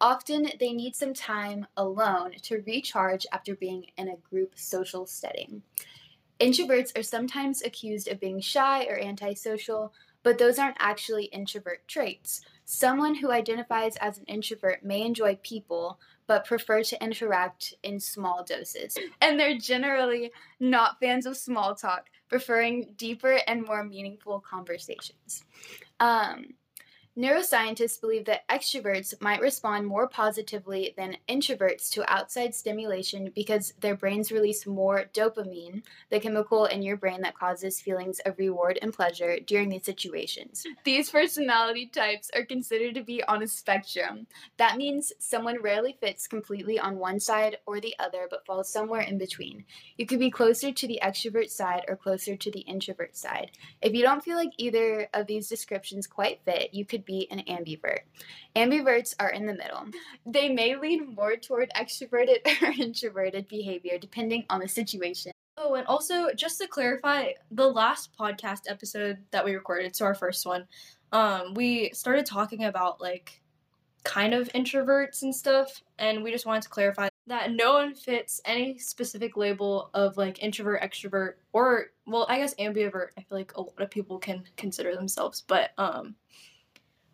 Often 0.01 0.51
they 0.61 0.73
need 0.73 0.95
some 0.95 1.15
time 1.15 1.67
alone 1.77 2.33
to 2.43 2.63
recharge 2.67 3.27
after 3.33 3.57
being 3.57 3.87
in 3.97 4.09
a 4.09 4.17
group 4.31 4.53
social 4.57 5.07
setting. 5.07 5.63
Introverts 6.41 6.97
are 6.97 7.03
sometimes 7.03 7.63
accused 7.63 8.09
of 8.09 8.21
being 8.21 8.41
shy 8.41 8.85
or 8.85 8.99
antisocial, 8.99 9.93
but 10.23 10.39
those 10.39 10.59
aren't 10.59 10.77
actually 10.79 11.25
introvert 11.25 11.87
traits. 11.89 12.43
Someone 12.65 13.15
who 13.15 13.33
identifies 13.33 13.97
as 13.97 14.19
an 14.19 14.25
introvert 14.27 14.85
may 14.85 15.03
enjoy 15.03 15.39
people, 15.43 15.99
but 16.27 16.45
prefer 16.45 16.83
to 16.83 17.03
interact 17.03 17.75
in 17.83 17.99
small 17.99 18.45
doses. 18.45 18.97
And 19.21 19.41
they're 19.41 19.59
generally 19.59 20.31
not 20.61 21.01
fans 21.01 21.27
of 21.27 21.37
small 21.37 21.75
talk, 21.75 22.07
preferring 22.29 22.95
deeper 22.97 23.41
and 23.47 23.65
more 23.65 23.83
meaningful 23.83 24.41
conversations. 24.41 25.45
Um, 25.99 26.55
Neuroscientists 27.19 28.01
believe 28.01 28.27
that 28.27 28.47
extroverts 28.47 29.21
might 29.21 29.41
respond 29.41 29.85
more 29.85 30.07
positively 30.07 30.95
than 30.97 31.17
introverts 31.29 31.91
to 31.91 32.09
outside 32.09 32.55
stimulation 32.55 33.33
because 33.35 33.75
their 33.81 33.97
brains 33.97 34.31
release 34.31 34.69
more 34.69 35.07
dopamine, 35.13 35.83
the 36.11 36.21
chemical 36.21 36.67
in 36.67 36.81
your 36.81 36.97
brain 36.97 37.21
that 37.23 37.37
causes 37.37 37.81
feelings 37.81 38.21
of 38.21 38.39
reward 38.39 38.79
and 38.83 38.95
pleasure 38.95 39.41
during 39.41 39.69
these 39.69 39.85
situations. 39.85 40.65
These 40.85 41.11
personality 41.11 41.87
types 41.87 42.31
are 42.37 42.45
considered 42.45 42.95
to 42.95 43.03
be 43.03 43.21
on 43.25 43.43
a 43.43 43.49
spectrum. 43.49 44.29
That 44.57 44.77
means 44.77 45.13
someone 45.19 45.61
rarely 45.61 45.97
fits 46.01 46.29
completely 46.29 46.79
on 46.79 46.99
one 46.99 47.19
side 47.19 47.57
or 47.67 47.81
the 47.81 47.97
other 47.99 48.29
but 48.31 48.47
falls 48.47 48.71
somewhere 48.71 49.01
in 49.01 49.19
between. 49.19 49.65
You 49.97 50.07
could 50.07 50.21
be 50.21 50.31
closer 50.31 50.71
to 50.71 50.87
the 50.87 51.01
extrovert 51.03 51.51
side 51.51 51.85
or 51.89 51.97
closer 51.97 52.37
to 52.37 52.51
the 52.53 52.61
introvert 52.61 53.17
side. 53.17 53.51
If 53.83 53.93
you 53.93 54.03
don't 54.03 54.23
feel 54.23 54.37
like 54.37 54.53
either 54.57 55.09
of 55.13 55.27
these 55.27 55.49
descriptions 55.49 56.07
quite 56.07 56.43
fit, 56.45 56.73
you 56.73 56.85
could 56.85 57.08
be 57.09 57.27
an 57.33 57.43
ambivert. 57.49 58.01
Ambiverts 58.55 59.15
are 59.19 59.31
in 59.31 59.47
the 59.47 59.55
middle. 59.55 59.87
They 60.27 60.51
may 60.51 60.77
lean 60.77 61.15
more 61.17 61.37
toward 61.37 61.71
extroverted 61.75 62.47
or 62.63 62.71
introverted 62.79 63.49
behavior 63.49 63.99
depending 63.99 64.45
on 64.51 64.61
the 64.61 64.69
situation. 64.69 65.33
Oh, 65.57 65.75
and 65.75 65.87
also 65.89 66.33
just 66.37 66.61
to 66.61 66.69
clarify, 66.69 67.33
the 67.51 67.67
last 67.67 68.11
podcast 68.17 68.61
episode 68.69 69.19
that 69.33 69.45
we 69.45 69.55
recorded, 69.55 69.97
so 69.97 70.05
our 70.05 70.15
first 70.15 70.47
one, 70.47 70.69
um, 71.11 71.55
we 71.55 71.91
started 71.95 72.27
talking 72.27 72.65
about 72.65 73.01
like 73.01 73.41
kind 74.05 74.35
of 74.35 74.49
introverts 74.51 75.23
and 75.23 75.35
stuff, 75.35 75.83
and 75.99 76.23
we 76.23 76.31
just 76.31 76.47
wanted 76.47 76.63
to 76.63 76.69
clarify 76.69 77.09
that 77.27 77.53
no 77.53 77.75
one 77.75 77.95
fits 77.95 78.41
any 78.45 78.79
specific 78.79 79.37
label 79.37 79.91
of 79.95 80.17
like 80.17 80.43
introvert, 80.43 80.81
extrovert, 80.81 81.35
or 81.53 81.87
well, 82.07 82.27
I 82.29 82.39
guess 82.39 82.55
ambivert. 82.55 83.09
I 83.19 83.23
feel 83.23 83.39
like 83.39 83.57
a 83.57 83.61
lot 83.61 83.81
of 83.81 83.91
people 83.91 84.19
can 84.19 84.45
consider 84.57 84.95
themselves, 84.95 85.45
but 85.47 85.71
um, 85.77 86.15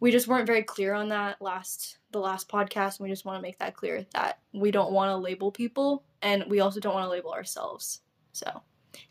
we 0.05 0.11
just 0.11 0.29
weren't 0.29 0.47
very 0.47 0.63
clear 0.63 0.93
on 0.93 1.09
that 1.09 1.41
last 1.41 1.97
the 2.11 2.19
last 2.19 2.47
podcast 2.47 2.99
and 2.99 3.05
we 3.05 3.09
just 3.09 3.25
want 3.25 3.39
to 3.39 3.43
make 3.43 3.59
that 3.59 3.75
clear 3.75 4.05
that 4.13 4.39
we 4.53 4.71
don't 4.71 4.93
want 4.93 5.09
to 5.09 5.17
label 5.17 5.51
people 5.51 6.05
and 6.21 6.45
we 6.47 6.61
also 6.61 6.79
don't 6.79 6.93
want 6.93 7.07
to 7.07 7.11
label 7.11 7.33
ourselves 7.33 8.03
so 8.33 8.61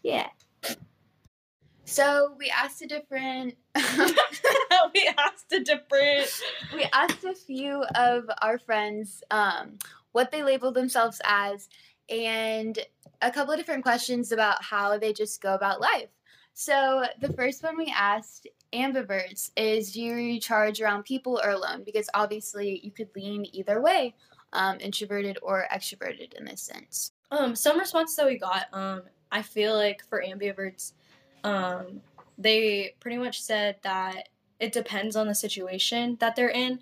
yeah 0.03 0.27
So 1.85 2.35
we 2.37 2.51
asked 2.55 2.83
a 2.83 2.85
different 2.85 3.55
we 4.93 5.11
asked 5.17 5.51
a 5.51 5.63
different 5.63 6.29
we 6.75 6.85
asked 6.93 7.23
a 7.23 7.33
few 7.33 7.83
of 7.95 8.29
our 8.43 8.59
friends 8.59 9.23
um, 9.31 9.79
what 10.11 10.31
they 10.31 10.43
labeled 10.43 10.75
themselves 10.75 11.19
as 11.25 11.69
and 12.07 12.77
a 13.23 13.31
couple 13.31 13.51
of 13.51 13.57
different 13.57 13.81
questions 13.81 14.31
about 14.31 14.63
how 14.63 14.95
they 14.99 15.11
just 15.11 15.41
go 15.41 15.55
about 15.55 15.81
life. 15.81 16.09
So 16.53 17.05
the 17.19 17.33
first 17.33 17.63
one 17.63 17.77
we 17.77 17.91
asked 17.97 18.47
ambiverts 18.73 19.51
is 19.55 19.95
you 19.95 20.13
recharge 20.15 20.81
around 20.81 21.03
people 21.03 21.39
or 21.43 21.51
alone? 21.51 21.83
Because 21.85 22.09
obviously 22.13 22.79
you 22.83 22.91
could 22.91 23.09
lean 23.15 23.45
either 23.53 23.81
way, 23.81 24.15
um, 24.53 24.77
introverted 24.79 25.37
or 25.41 25.65
extroverted 25.71 26.33
in 26.33 26.45
this 26.45 26.61
sense. 26.61 27.11
um 27.31 27.55
some 27.55 27.79
responses 27.79 28.15
that 28.17 28.27
we 28.27 28.37
got 28.37 28.65
um 28.73 29.01
i 29.31 29.41
feel 29.41 29.73
like 29.75 30.03
for 30.09 30.21
ambiverts 30.21 30.93
um 31.43 32.01
they 32.37 32.93
pretty 32.99 33.17
much 33.17 33.41
said 33.41 33.75
that 33.81 34.29
it 34.59 34.71
depends 34.71 35.15
on 35.15 35.27
the 35.27 35.33
situation 35.35 36.15
that 36.19 36.35
they're 36.35 36.49
in 36.49 36.79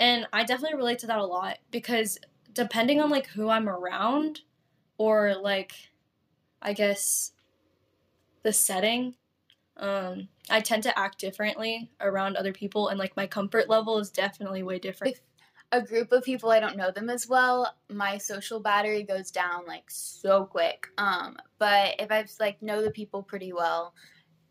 and 0.00 0.26
i 0.32 0.42
definitely 0.42 0.76
relate 0.76 0.98
to 0.98 1.06
that 1.06 1.18
a 1.18 1.24
lot 1.24 1.58
because 1.70 2.18
depending 2.52 3.00
on 3.00 3.08
like 3.10 3.28
who 3.28 3.48
i'm 3.48 3.68
around 3.68 4.40
or 4.98 5.34
like 5.36 5.72
i 6.62 6.72
guess 6.72 7.30
the 8.42 8.52
setting 8.52 9.14
um 9.78 10.28
i 10.50 10.60
tend 10.60 10.82
to 10.82 10.96
act 10.98 11.18
differently 11.18 11.90
around 12.00 12.36
other 12.36 12.52
people 12.52 12.88
and 12.88 12.98
like 12.98 13.16
my 13.16 13.26
comfort 13.26 13.68
level 13.68 13.98
is 13.98 14.10
definitely 14.10 14.62
way 14.62 14.78
different 14.78 15.18
a 15.72 15.82
group 15.82 16.12
of 16.12 16.22
people 16.22 16.50
I 16.50 16.60
don't 16.60 16.76
know 16.76 16.92
them 16.92 17.10
as 17.10 17.26
well, 17.28 17.74
my 17.90 18.16
social 18.16 18.60
battery 18.60 19.02
goes 19.02 19.32
down 19.32 19.66
like 19.66 19.84
so 19.88 20.44
quick. 20.44 20.86
Um, 20.98 21.36
but 21.58 21.96
if 21.98 22.12
I 22.12 22.24
like 22.38 22.62
know 22.62 22.80
the 22.80 22.92
people 22.92 23.24
pretty 23.24 23.52
well, 23.52 23.92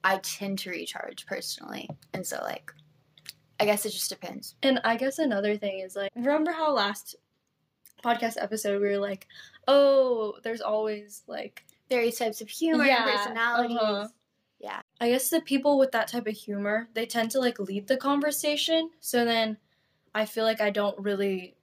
I 0.03 0.17
tend 0.17 0.59
to 0.59 0.69
recharge 0.71 1.25
personally, 1.25 1.89
and 2.13 2.27
so 2.27 2.39
like, 2.41 2.73
I 3.57 3.63
guess 3.65 3.85
it 3.85 3.91
just 3.91 4.09
depends. 4.09 4.55
And 4.63 4.81
I 4.83 4.97
guess 4.97 5.17
another 5.17 5.55
thing 5.55 5.79
is 5.79 5.95
like, 5.95 6.11
remember 6.13 6.51
how 6.51 6.73
last 6.73 7.15
podcast 8.03 8.35
episode 8.37 8.81
we 8.81 8.89
were 8.89 8.97
like, 8.97 9.27
oh, 9.69 10.33
there's 10.43 10.61
always 10.61 11.23
like, 11.27 11.63
Various 11.89 12.17
types 12.17 12.41
of 12.41 12.49
humor, 12.49 12.83
Yeah, 12.85 13.07
and 13.07 13.17
personalities. 13.17 13.77
uh-huh. 13.79 14.07
Yeah. 14.63 14.79
I 15.01 15.09
guess 15.09 15.29
the 15.29 15.41
people 15.41 15.77
with 15.77 15.91
that 15.91 16.07
type 16.07 16.25
of 16.25 16.33
humor, 16.33 16.87
they 16.93 17.05
tend 17.05 17.31
to 17.31 17.39
like 17.39 17.59
lead 17.59 17.85
the 17.85 17.97
conversation. 17.97 18.89
So 19.01 19.25
then 19.25 19.57
I 20.15 20.25
feel 20.25 20.45
like 20.45 20.61
I 20.61 20.69
don't 20.69 20.97
really 20.97 21.55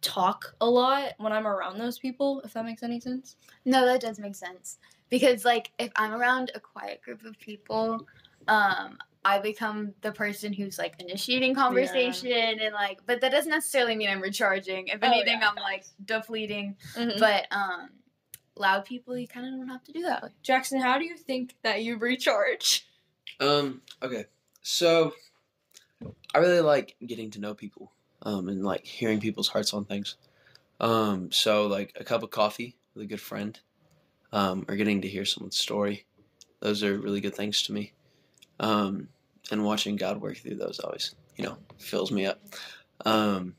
talk 0.00 0.56
a 0.60 0.66
lot 0.66 1.12
when 1.18 1.32
I'm 1.32 1.46
around 1.46 1.78
those 1.78 2.00
people, 2.00 2.42
if 2.44 2.54
that 2.54 2.64
makes 2.64 2.82
any 2.82 2.98
sense. 2.98 3.36
No, 3.64 3.86
that 3.86 4.00
does 4.00 4.18
make 4.18 4.34
sense 4.34 4.78
because 5.10 5.44
like 5.44 5.70
if 5.78 5.92
I'm 5.94 6.12
around 6.12 6.50
a 6.56 6.60
quiet 6.60 7.02
group 7.02 7.24
of 7.24 7.38
people, 7.38 8.04
um, 8.48 8.98
I 9.24 9.38
become 9.38 9.94
the 10.00 10.10
person 10.10 10.52
who's 10.52 10.76
like 10.76 10.96
initiating 10.98 11.54
conversation 11.54 12.58
and 12.60 12.74
like, 12.74 12.98
but 13.06 13.20
that 13.20 13.30
doesn't 13.30 13.50
necessarily 13.50 13.94
mean 13.94 14.10
I'm 14.10 14.20
recharging. 14.20 14.88
If 14.88 14.98
Oh, 15.02 15.06
anything, 15.06 15.38
yeah. 15.40 15.48
I'm 15.48 15.54
like 15.54 15.84
depleting. 16.04 16.76
But 16.96 17.18
But 17.20 17.46
um, 17.52 17.90
loud 18.56 18.84
people, 18.84 19.16
you 19.16 19.26
kind 19.26 19.46
of 19.46 19.52
don't 19.52 19.68
have 19.68 19.84
to 19.84 19.92
do 19.92 20.02
that. 20.02 20.24
Jackson, 20.42 20.80
how 20.80 20.98
do 20.98 21.04
you 21.04 21.16
think 21.16 21.54
that 21.62 21.82
you 21.82 21.96
recharge? 21.96 22.86
Um. 23.40 23.82
Okay. 24.02 24.26
So, 24.62 25.12
I 26.34 26.38
really 26.38 26.60
like 26.60 26.96
getting 27.04 27.30
to 27.32 27.40
know 27.40 27.54
people. 27.54 27.92
Um, 28.22 28.48
and 28.48 28.64
like 28.64 28.86
hearing 28.86 29.20
people's 29.20 29.48
hearts 29.48 29.74
on 29.74 29.84
things. 29.84 30.16
Um. 30.80 31.30
So 31.32 31.66
like 31.66 31.96
a 31.98 32.04
cup 32.04 32.22
of 32.22 32.30
coffee 32.30 32.76
with 32.94 33.04
a 33.04 33.08
good 33.08 33.20
friend. 33.20 33.58
Um. 34.32 34.64
Or 34.68 34.76
getting 34.76 35.02
to 35.02 35.08
hear 35.08 35.24
someone's 35.24 35.58
story. 35.58 36.06
Those 36.60 36.82
are 36.82 36.98
really 36.98 37.20
good 37.20 37.34
things 37.34 37.62
to 37.64 37.72
me. 37.72 37.92
Um. 38.60 39.08
And 39.50 39.64
watching 39.64 39.96
God 39.96 40.22
work 40.22 40.38
through 40.38 40.56
those 40.56 40.80
always, 40.80 41.14
you 41.36 41.44
know, 41.44 41.58
fills 41.78 42.10
me 42.10 42.26
up. 42.26 42.40
Um. 43.04 43.56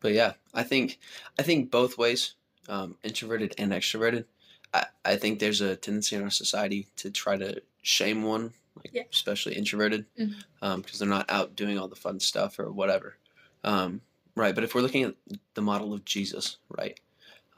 But 0.00 0.12
yeah, 0.12 0.32
I 0.54 0.62
think 0.62 0.98
I 1.38 1.42
think 1.42 1.70
both 1.70 1.98
ways, 1.98 2.34
um, 2.70 2.96
introverted 3.02 3.54
and 3.58 3.72
extroverted. 3.72 4.24
I, 4.72 4.86
I 5.04 5.16
think 5.16 5.38
there's 5.40 5.60
a 5.60 5.76
tendency 5.76 6.16
in 6.16 6.22
our 6.22 6.30
society 6.30 6.86
to 6.96 7.10
try 7.10 7.36
to 7.36 7.60
shame 7.82 8.22
one, 8.22 8.52
like 8.76 8.94
Yeah. 8.94 9.02
especially 9.12 9.56
introverted, 9.56 10.06
because 10.14 10.36
Mhm. 10.60 10.98
they're 10.98 11.08
not 11.08 11.28
out 11.30 11.56
doing 11.56 11.78
all 11.78 11.88
the 11.88 11.96
fun 11.96 12.20
stuff 12.20 12.58
or 12.58 12.70
whatever. 12.70 13.16
Um, 13.64 14.00
right, 14.36 14.54
but 14.54 14.64
if 14.64 14.74
we're 14.74 14.80
looking 14.82 15.02
at 15.04 15.16
the 15.54 15.62
model 15.62 15.92
of 15.92 16.04
Jesus, 16.04 16.58
right, 16.68 16.98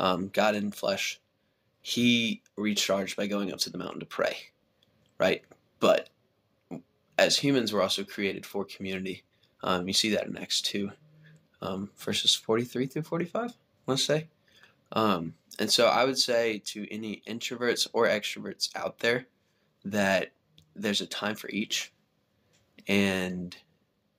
um, 0.00 0.28
God 0.28 0.54
in 0.54 0.72
flesh, 0.72 1.20
he 1.82 2.42
recharged 2.56 3.16
by 3.16 3.26
going 3.26 3.52
up 3.52 3.58
to 3.60 3.70
the 3.70 3.78
mountain 3.78 4.00
to 4.00 4.06
pray, 4.06 4.36
right? 5.18 5.44
But 5.78 6.08
as 7.18 7.36
humans, 7.36 7.72
we're 7.72 7.82
also 7.82 8.04
created 8.04 8.46
for 8.46 8.64
community. 8.64 9.24
Um, 9.62 9.86
you 9.86 9.92
see 9.94 10.10
that 10.14 10.26
in 10.26 10.36
Acts 10.38 10.62
2, 10.62 10.90
um, 11.60 11.90
verses 11.98 12.34
43 12.34 12.86
through 12.86 13.02
45, 13.02 13.52
let's 13.86 14.02
say. 14.02 14.28
Um, 14.92 15.34
and 15.58 15.70
so 15.70 15.86
I 15.86 16.04
would 16.04 16.18
say 16.18 16.58
to 16.66 16.86
any 16.92 17.22
introverts 17.26 17.88
or 17.92 18.06
extroverts 18.06 18.74
out 18.76 18.98
there 18.98 19.26
that 19.84 20.32
there's 20.74 21.00
a 21.00 21.06
time 21.06 21.34
for 21.34 21.48
each, 21.50 21.92
and 22.88 23.56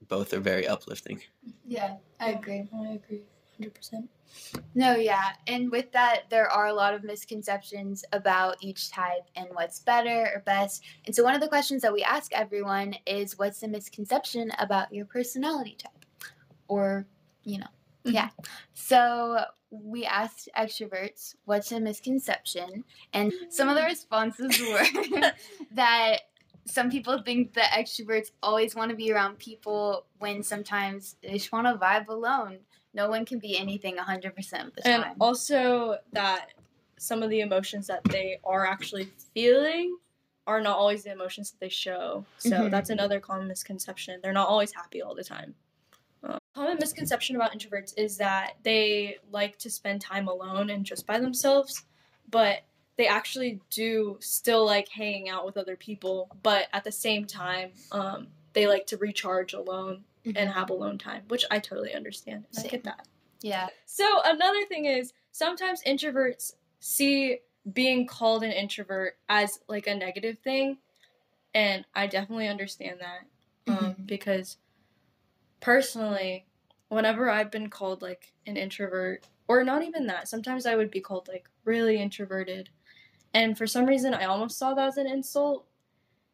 both 0.07 0.33
are 0.33 0.39
very 0.39 0.67
uplifting. 0.67 1.21
Yeah, 1.65 1.95
I 2.19 2.31
agree. 2.31 2.67
I 2.73 2.87
agree, 2.93 3.23
hundred 3.55 3.73
percent. 3.73 4.09
No, 4.75 4.95
yeah. 4.95 5.33
And 5.47 5.71
with 5.71 5.91
that, 5.91 6.23
there 6.29 6.49
are 6.49 6.67
a 6.67 6.73
lot 6.73 6.93
of 6.93 7.03
misconceptions 7.03 8.03
about 8.13 8.57
each 8.61 8.89
type 8.89 9.29
and 9.35 9.47
what's 9.53 9.79
better 9.79 10.31
or 10.33 10.41
best. 10.45 10.83
And 11.05 11.15
so, 11.15 11.23
one 11.23 11.35
of 11.35 11.41
the 11.41 11.47
questions 11.47 11.81
that 11.83 11.93
we 11.93 12.03
ask 12.03 12.33
everyone 12.33 12.95
is 13.05 13.37
what's 13.37 13.59
the 13.59 13.67
misconception 13.67 14.51
about 14.59 14.93
your 14.93 15.05
personality 15.05 15.77
type? 15.77 16.05
Or, 16.67 17.05
you 17.43 17.59
know, 17.59 17.67
Mhm. 18.05 18.13
yeah. 18.13 18.29
So, 18.73 19.45
we 19.81 20.05
asked 20.05 20.47
extroverts 20.57 21.35
what's 21.45 21.71
a 21.71 21.79
misconception. 21.79 22.83
And 23.13 23.33
some 23.49 23.69
of 23.69 23.75
the 23.75 23.83
responses 23.83 24.59
were 24.69 25.31
that 25.71 26.19
some 26.65 26.89
people 26.91 27.21
think 27.23 27.53
that 27.53 27.71
extroverts 27.71 28.31
always 28.41 28.75
want 28.75 28.91
to 28.91 28.95
be 28.95 29.11
around 29.11 29.39
people 29.39 30.05
when 30.19 30.43
sometimes 30.43 31.15
they 31.23 31.33
just 31.33 31.51
want 31.51 31.67
to 31.67 31.73
vibe 31.73 32.07
alone. 32.07 32.59
No 32.93 33.09
one 33.09 33.25
can 33.25 33.39
be 33.39 33.57
anything 33.57 33.95
100% 33.97 34.27
of 34.67 34.75
the 34.75 34.87
And 34.87 35.03
time. 35.03 35.15
also 35.19 35.97
that 36.13 36.49
some 36.99 37.23
of 37.23 37.29
the 37.29 37.41
emotions 37.41 37.87
that 37.87 38.03
they 38.05 38.39
are 38.43 38.65
actually 38.65 39.09
feeling 39.33 39.97
are 40.45 40.61
not 40.61 40.77
always 40.77 41.03
the 41.03 41.11
emotions 41.11 41.51
that 41.51 41.59
they 41.59 41.69
show. 41.69 42.25
So 42.37 42.51
Mhm. 42.51 42.71
that's 42.71 42.89
another 42.91 43.19
common 43.19 43.47
misconception. 43.47 44.19
They're 44.21 44.31
not 44.33 44.47
always 44.47 44.71
happy 44.73 45.01
all 45.01 45.15
the 45.15 45.23
time. 45.23 45.55
Um, 46.23 46.37
common 46.55 46.77
misconception 46.79 47.35
about 47.35 47.51
introverts 47.53 47.93
is 47.97 48.17
that 48.17 48.53
they 48.63 49.17
like 49.31 49.57
to 49.59 49.69
spend 49.69 50.01
time 50.01 50.27
alone 50.27 50.69
and 50.69 50.85
just 50.85 51.05
by 51.05 51.19
themselves, 51.19 51.83
but 52.29 52.63
they 52.95 53.07
actually 53.07 53.59
do 53.69 54.17
still 54.19 54.65
like 54.65 54.87
hanging 54.87 55.29
out 55.29 55.45
with 55.45 55.57
other 55.57 55.75
people. 55.75 56.29
But 56.43 56.67
at 56.73 56.83
the 56.83 56.91
same 56.91 57.25
time, 57.25 57.71
um, 57.91 58.27
they 58.53 58.67
like 58.67 58.85
to 58.87 58.97
recharge 58.97 59.53
alone 59.53 60.03
and 60.25 60.35
Mhm. 60.37 60.53
have 60.53 60.69
alone 60.69 60.97
time, 60.97 61.23
which 61.27 61.43
I 61.51 61.59
totally 61.59 61.93
understand. 61.93 62.45
And 62.55 62.65
I 62.65 62.69
get 62.69 62.83
that. 62.83 63.07
Yeah. 63.41 63.69
So 63.85 64.21
another 64.23 64.63
thing 64.65 64.85
is 64.85 65.11
sometimes 65.31 65.81
introverts 65.83 66.55
see 66.79 67.39
being 67.73 68.05
called 68.05 68.43
an 68.43 68.51
introvert 68.51 69.17
as 69.27 69.59
like 69.67 69.87
a 69.87 69.95
negative 69.95 70.37
thing, 70.39 70.77
and 71.53 71.85
I 71.95 72.07
definitely 72.07 72.47
understand 72.47 72.99
that 73.01 73.25
um, 73.67 73.95
Mhm. 73.95 74.05
because 74.05 74.57
personally, 75.63 76.45
whenever 76.89 77.29
I've 77.29 77.49
been 77.49 77.69
called 77.69 78.01
like 78.01 78.33
an 78.45 78.57
introvert, 78.57 79.25
or 79.47 79.63
not 79.63 79.81
even 79.83 80.05
that, 80.07 80.27
sometimes 80.27 80.65
I 80.65 80.75
would 80.75 80.91
be 80.91 80.99
called 81.01 81.27
like 81.27 81.49
really 81.63 81.97
introverted, 81.99 82.69
and 83.33 83.57
for 83.57 83.65
some 83.65 83.85
reason 83.85 84.13
I 84.13 84.25
almost 84.25 84.57
saw 84.57 84.73
that 84.75 84.87
as 84.89 84.97
an 84.97 85.07
insult. 85.07 85.65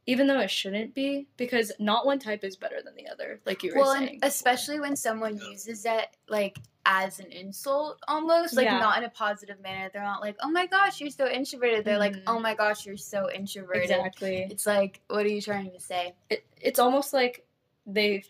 Even 0.05 0.25
though 0.25 0.39
it 0.39 0.49
shouldn't 0.49 0.95
be, 0.95 1.27
because 1.37 1.71
not 1.77 2.03
one 2.03 2.17
type 2.17 2.43
is 2.43 2.55
better 2.55 2.81
than 2.83 2.95
the 2.95 3.07
other, 3.07 3.39
like 3.45 3.61
you 3.61 3.71
were 3.71 3.81
Well, 3.81 3.93
saying. 3.93 4.09
and 4.15 4.23
especially 4.23 4.79
when 4.79 4.95
someone 4.95 5.37
uses 5.37 5.85
it 5.85 6.07
like 6.27 6.57
as 6.83 7.19
an 7.19 7.31
insult 7.31 7.99
almost, 8.07 8.57
like 8.57 8.63
Yeah. 8.63 8.79
not 8.79 8.97
in 8.97 9.03
a 9.03 9.09
positive 9.09 9.59
manner. 9.61 9.91
They're 9.93 10.01
not 10.01 10.21
like, 10.21 10.35
"Oh 10.41 10.49
my 10.49 10.65
gosh, 10.65 10.99
you're 10.99 11.11
so 11.11 11.29
introverted." 11.29 11.85
They're 11.85 11.99
like, 11.99 12.13
Mhm. 12.13 12.23
"Oh 12.25 12.39
my 12.39 12.55
gosh, 12.55 12.87
you're 12.87 12.97
so 12.97 13.29
introverted." 13.31 13.83
exactly. 13.83 14.47
It's 14.49 14.65
like, 14.65 15.01
what 15.09 15.23
are 15.27 15.29
you 15.29 15.41
trying 15.41 15.71
to 15.71 15.79
say? 15.79 16.15
it, 16.31 16.43
it's 16.59 16.79
almost 16.79 17.13
like 17.13 17.45
they 17.85 18.23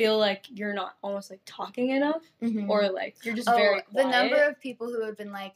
feel 0.00 0.18
like 0.18 0.46
you're 0.48 0.72
not 0.72 0.96
almost 1.02 1.30
like 1.30 1.42
talking 1.44 1.90
enough 1.90 2.22
or 2.68 2.88
like 2.88 3.16
you're 3.22 3.34
just 3.34 3.50
oh, 3.50 3.54
very 3.54 3.82
the 3.92 4.04
number 4.04 4.42
of 4.44 4.58
people 4.58 4.86
who 4.86 5.04
have 5.04 5.14
been 5.18 5.30
like, 5.30 5.52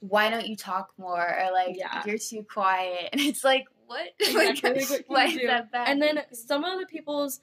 "Why 0.00 0.30
don't 0.30 0.46
you 0.46 0.56
talk 0.56 0.94
more?" 0.96 1.20
or 1.20 1.52
like, 1.52 1.76
Yeah. 1.76 2.02
"You're 2.06 2.16
too 2.16 2.46
quiet," 2.50 3.08
and 3.12 3.20
it's 3.20 3.44
like, 3.44 3.66
what? 3.86 4.14
Exactly, 4.20 4.70
like, 4.70 4.88
what 4.88 5.02
Why 5.08 5.26
is 5.26 5.38
that 5.46 5.70
bad? 5.70 5.88
and 5.88 6.00
then 6.00 6.22
some 6.32 6.64
of 6.64 6.80
the 6.80 6.86
people's 6.86 7.40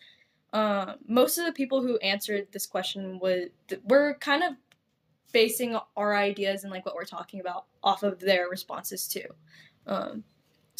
uh, 0.51 0.95
most 1.07 1.37
of 1.37 1.45
the 1.45 1.53
people 1.53 1.79
who 1.83 1.97
answered 1.99 2.47
this 2.51 2.65
question 2.65 3.19
was 3.19 3.49
were 3.83 4.17
kind 4.19 4.41
of 4.41 4.53
basing 5.31 5.77
our 5.95 6.15
ideas 6.15 6.63
and 6.63 6.71
like 6.71 6.85
what 6.87 6.95
we're 6.95 7.05
talking 7.05 7.39
about 7.39 7.65
off 7.83 8.01
of 8.01 8.19
their 8.19 8.49
responses 8.49 9.07
too 9.07 9.27
um, 9.85 10.23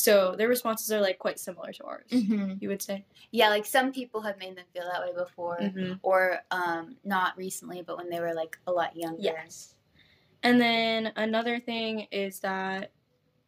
so 0.02 0.36
their 0.38 0.48
responses 0.48 0.92
are 0.92 1.02
like 1.02 1.20
quite 1.20 1.40
similar 1.40 1.72
to 1.72 1.84
ours 1.84 2.10
Mhm. 2.12 2.62
you 2.62 2.70
would 2.70 2.82
say 2.82 3.06
yeah, 3.34 3.48
like 3.48 3.66
some 3.66 3.94
people 3.94 4.22
have 4.22 4.38
made 4.38 4.58
them 4.58 4.66
feel 4.74 4.84
that 4.92 5.02
way 5.02 5.14
before, 5.16 5.58
mm-hmm. 5.62 5.94
or 6.04 6.40
um, 6.52 6.98
not 7.06 7.38
recently, 7.38 7.82
but 7.82 7.96
when 7.98 8.10
they 8.10 8.20
were 8.20 8.34
like 8.34 8.58
a 8.68 8.72
lot 8.72 8.96
younger. 8.96 9.22
Yes. 9.22 9.76
And 10.44 10.60
then 10.60 11.14
another 11.16 11.58
thing 11.60 12.08
is 12.12 12.42
that 12.42 12.92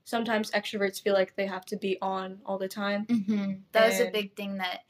sometimes 0.05 0.51
extroverts 0.51 1.01
feel 1.01 1.13
like 1.13 1.35
they 1.35 1.47
have 1.47 1.65
to 1.65 1.75
be 1.75 1.97
on 2.01 2.39
all 2.45 2.57
the 2.57 2.69
time. 2.69 3.05
hmm 3.09 3.53
That 3.73 3.87
was 3.89 3.99
a 3.99 4.09
big 4.09 4.37
thing 4.37 4.57
that 4.57 4.81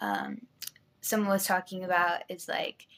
um, 0.00 0.40
someone 1.00 1.30
was 1.30 1.46
talking 1.46 1.84
about. 1.84 2.22
Is 2.28 2.48
like 2.48 2.88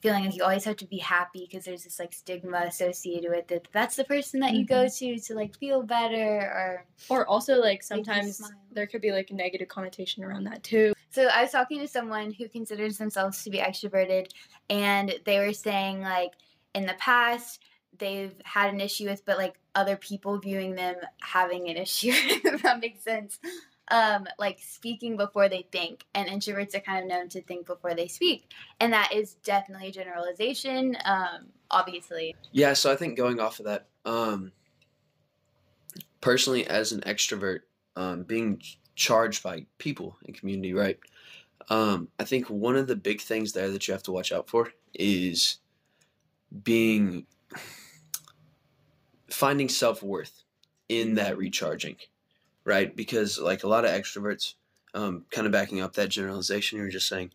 feeling 0.00 0.24
like 0.24 0.34
you 0.34 0.42
always 0.42 0.64
have 0.64 0.76
to 0.76 0.86
be 0.86 0.98
happy 0.98 1.46
because 1.48 1.64
there's 1.64 1.84
this 1.84 1.98
like 1.98 2.12
stigma 2.12 2.64
associated 2.66 3.30
with 3.30 3.50
it. 3.50 3.68
That's 3.72 3.96
the 3.96 4.04
person 4.04 4.40
that 4.40 4.54
you 4.54 4.64
go 4.64 4.86
mm-hmm. 4.86 5.16
to 5.16 5.20
to 5.20 5.34
like 5.34 5.56
feel 5.58 5.82
better. 5.82 6.16
Or 6.16 6.86
Or 7.08 7.26
also 7.26 7.60
like 7.60 7.82
sometimes 7.82 8.40
there 8.72 8.86
could 8.86 9.02
be 9.02 9.12
like 9.12 9.30
a 9.30 9.34
negative 9.34 9.68
connotation 9.68 10.24
around 10.24 10.44
that 10.44 10.62
too. 10.62 10.92
so 11.10 11.26
I 11.26 11.42
was 11.42 11.50
talking 11.50 11.80
to 11.80 11.88
someone 11.88 12.32
who 12.32 12.48
considers 12.48 12.98
themselves 12.98 13.42
to 13.44 13.50
be 13.50 13.58
extroverted, 13.58 14.30
and 14.68 15.14
they 15.24 15.38
were 15.38 15.52
saying 15.52 16.00
like 16.00 16.32
in 16.74 16.86
the 16.86 16.94
past 16.94 17.60
they've 17.98 18.34
had 18.44 18.72
an 18.72 18.80
issue 18.80 19.08
with, 19.08 19.24
but 19.24 19.36
like 19.36 19.58
other 19.74 19.96
people 19.96 20.38
viewing 20.38 20.74
them 20.74 20.96
having 21.20 21.68
an 21.68 21.76
issue. 21.76 22.12
if 22.14 22.62
that 22.62 22.80
makes 22.80 23.02
sense. 23.02 23.38
Um, 23.90 24.26
like 24.38 24.60
speaking 24.60 25.16
before 25.16 25.48
they 25.48 25.66
think, 25.72 26.04
and 26.14 26.28
introverts 26.28 26.74
are 26.76 26.80
kind 26.80 27.02
of 27.02 27.08
known 27.08 27.28
to 27.30 27.42
think 27.42 27.66
before 27.66 27.94
they 27.94 28.06
speak, 28.06 28.50
and 28.78 28.92
that 28.92 29.12
is 29.12 29.34
definitely 29.42 29.88
a 29.88 29.92
generalization. 29.92 30.96
Um, 31.04 31.48
obviously, 31.70 32.36
Yeah, 32.52 32.74
so 32.74 32.92
I 32.92 32.96
think 32.96 33.16
going 33.16 33.40
off 33.40 33.58
of 33.58 33.66
that, 33.66 33.88
um, 34.04 34.52
personally, 36.20 36.66
as 36.66 36.92
an 36.92 37.00
extrovert, 37.00 37.60
um, 37.96 38.22
being 38.22 38.62
charged 38.94 39.42
by 39.42 39.66
people 39.78 40.16
in 40.24 40.34
community, 40.34 40.72
right? 40.72 40.98
Um, 41.68 42.08
I 42.18 42.24
think 42.24 42.50
one 42.50 42.76
of 42.76 42.86
the 42.86 42.96
big 42.96 43.20
things 43.20 43.52
there 43.52 43.70
that 43.70 43.86
you 43.86 43.92
have 43.92 44.02
to 44.04 44.12
watch 44.12 44.32
out 44.32 44.48
for 44.48 44.70
is 44.94 45.58
being 46.64 47.26
finding 49.30 49.68
self 49.68 50.02
worth 50.02 50.42
in 50.88 51.14
that 51.14 51.38
recharging, 51.38 51.96
right? 52.64 52.94
Because 52.94 53.38
like 53.38 53.64
a 53.64 53.68
lot 53.68 53.84
of 53.84 53.90
extroverts, 53.90 54.54
um, 54.94 55.24
kind 55.30 55.46
of 55.46 55.52
backing 55.52 55.80
up 55.80 55.94
that 55.94 56.08
generalization 56.08 56.78
you 56.78 56.84
were 56.84 56.90
just 56.90 57.08
saying, 57.08 57.30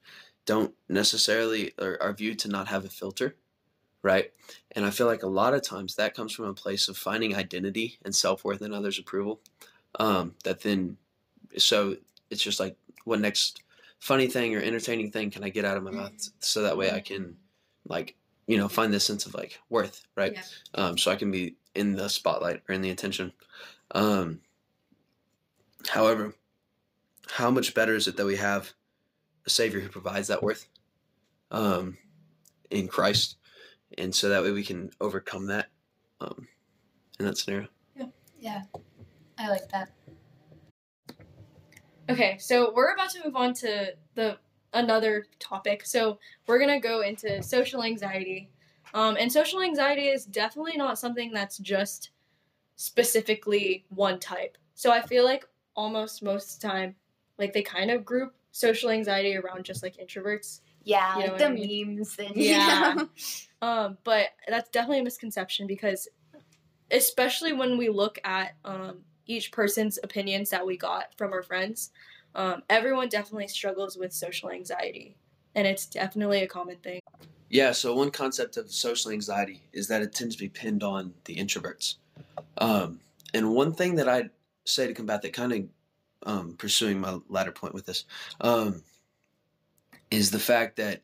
don't 0.45 0.73
necessarily 0.89 1.73
or 1.79 2.01
are 2.01 2.13
viewed 2.13 2.39
to 2.39 2.47
not 2.47 2.67
have 2.67 2.85
a 2.85 2.89
filter, 2.89 3.35
right? 4.01 4.31
And 4.73 4.85
I 4.85 4.89
feel 4.89 5.07
like 5.07 5.23
a 5.23 5.27
lot 5.27 5.53
of 5.53 5.63
times 5.63 5.95
that 5.95 6.13
comes 6.13 6.33
from 6.33 6.45
a 6.45 6.53
place 6.53 6.87
of 6.87 6.97
finding 6.97 7.35
identity 7.35 7.97
and 8.03 8.15
self 8.15 8.43
worth 8.43 8.61
in 8.61 8.73
others' 8.73 8.99
approval. 8.99 9.39
Um, 9.99 10.35
that 10.43 10.61
then, 10.61 10.97
so 11.57 11.95
it's 12.29 12.43
just 12.43 12.59
like, 12.59 12.75
what 13.05 13.19
next 13.19 13.61
funny 13.99 14.27
thing 14.27 14.55
or 14.55 14.59
entertaining 14.59 15.11
thing 15.11 15.31
can 15.31 15.43
I 15.43 15.49
get 15.49 15.65
out 15.65 15.77
of 15.77 15.83
my 15.83 15.91
mouth 15.91 16.29
so 16.39 16.61
that 16.63 16.77
way 16.77 16.91
I 16.91 16.99
can, 16.99 17.37
like, 17.87 18.15
you 18.47 18.57
know, 18.57 18.67
find 18.67 18.93
this 18.93 19.05
sense 19.05 19.25
of 19.25 19.33
like 19.33 19.59
worth, 19.69 20.05
right? 20.15 20.33
Yeah. 20.33 20.41
Um, 20.75 20.97
so 20.97 21.11
I 21.11 21.15
can 21.15 21.31
be 21.31 21.55
in 21.73 21.95
the 21.95 22.09
spotlight 22.09 22.61
or 22.67 22.75
in 22.75 22.81
the 22.81 22.89
attention. 22.91 23.31
Um, 23.91 24.41
however, 25.87 26.33
how 27.29 27.51
much 27.51 27.73
better 27.73 27.95
is 27.95 28.07
it 28.07 28.17
that 28.17 28.25
we 28.25 28.37
have 28.37 28.73
a 29.45 29.49
Savior 29.49 29.79
who 29.79 29.89
provides 29.89 30.27
that 30.27 30.43
worth 30.43 30.67
um, 31.51 31.97
in 32.69 32.87
Christ? 32.87 33.37
and 33.97 34.13
so 34.13 34.29
that 34.29 34.43
way 34.43 34.51
we 34.51 34.63
can 34.63 34.89
overcome 34.99 35.47
that 35.47 35.67
um, 36.21 36.47
in 37.19 37.25
that 37.25 37.37
scenario. 37.37 37.67
yeah, 37.95 38.05
Yeah. 38.39 38.61
I 39.37 39.49
like 39.49 39.69
that. 39.69 39.91
Okay, 42.09 42.37
so 42.37 42.71
we're 42.73 42.93
about 42.93 43.09
to 43.11 43.25
move 43.25 43.35
on 43.35 43.53
to 43.55 43.93
the 44.13 44.37
another 44.73 45.25
topic. 45.39 45.85
So 45.85 46.19
we're 46.47 46.59
gonna 46.59 46.79
go 46.79 47.01
into 47.01 47.41
social 47.41 47.83
anxiety. 47.83 48.49
Um, 48.93 49.17
and 49.19 49.31
social 49.31 49.61
anxiety 49.61 50.07
is 50.07 50.25
definitely 50.25 50.77
not 50.77 50.99
something 50.99 51.31
that's 51.33 51.57
just 51.57 52.11
specifically 52.75 53.85
one 53.89 54.19
type. 54.19 54.57
So 54.75 54.91
I 54.91 55.01
feel 55.01 55.25
like 55.25 55.45
almost 55.75 56.23
most 56.23 56.55
of 56.55 56.61
the 56.61 56.67
time, 56.67 56.95
like 57.37 57.53
they 57.53 57.61
kind 57.61 57.91
of 57.91 58.05
group 58.05 58.33
social 58.51 58.89
anxiety 58.89 59.35
around 59.35 59.65
just 59.65 59.83
like 59.83 59.97
introverts. 59.97 60.61
Yeah, 60.83 61.17
You 61.17 61.25
know 61.25 61.29
like 61.31 61.39
the 61.39 61.45
I 61.45 61.51
mean? 61.51 61.97
memes 61.97 62.15
and 62.19 62.35
Yeah. 62.35 62.89
you 62.95 62.95
know? 62.95 63.09
Um, 63.61 63.97
but 64.03 64.27
that's 64.47 64.69
definitely 64.69 64.99
a 64.99 65.03
misconception 65.03 65.65
because, 65.67 66.07
especially 66.91 67.53
when 67.53 67.77
we 67.77 67.89
look 67.89 68.19
at 68.23 68.55
um, 68.63 68.99
each 69.25 69.51
person's 69.51 69.97
opinions 70.03 70.49
that 70.51 70.65
we 70.65 70.77
got 70.77 71.15
from 71.17 71.33
our 71.33 71.41
friends, 71.41 71.91
um, 72.35 72.61
everyone 72.69 73.09
definitely 73.09 73.47
struggles 73.47 73.97
with 73.97 74.13
social 74.13 74.51
anxiety, 74.51 75.17
and 75.55 75.65
it's 75.65 75.85
definitely 75.87 76.43
a 76.43 76.47
common 76.47 76.77
thing. 76.77 76.99
Yeah, 77.49 77.71
so 77.71 77.95
one 77.95 78.11
concept 78.11 78.57
of 78.57 78.69
social 78.71 79.11
anxiety 79.11 79.63
is 79.71 79.87
that 79.87 80.01
it 80.01 80.13
tends 80.13 80.35
to 80.35 80.41
be 80.43 80.49
pinned 80.49 80.83
on 80.83 81.13
the 81.25 81.35
introverts. 81.37 81.95
Um, 82.57 82.99
and 83.33 83.53
one 83.53 83.73
thing 83.73 83.95
that 83.95 84.09
I'd 84.09 84.29
say 84.65 84.87
to 84.87 84.93
combat 84.93 85.21
that, 85.21 85.33
kind 85.33 85.53
of 85.53 85.63
um, 86.23 86.55
pursuing 86.57 86.99
my 86.99 87.19
latter 87.29 87.51
point 87.51 87.73
with 87.73 87.85
this, 87.85 88.05
um, 88.41 88.83
is 90.11 90.31
the 90.31 90.39
fact 90.39 90.77
that 90.77 91.01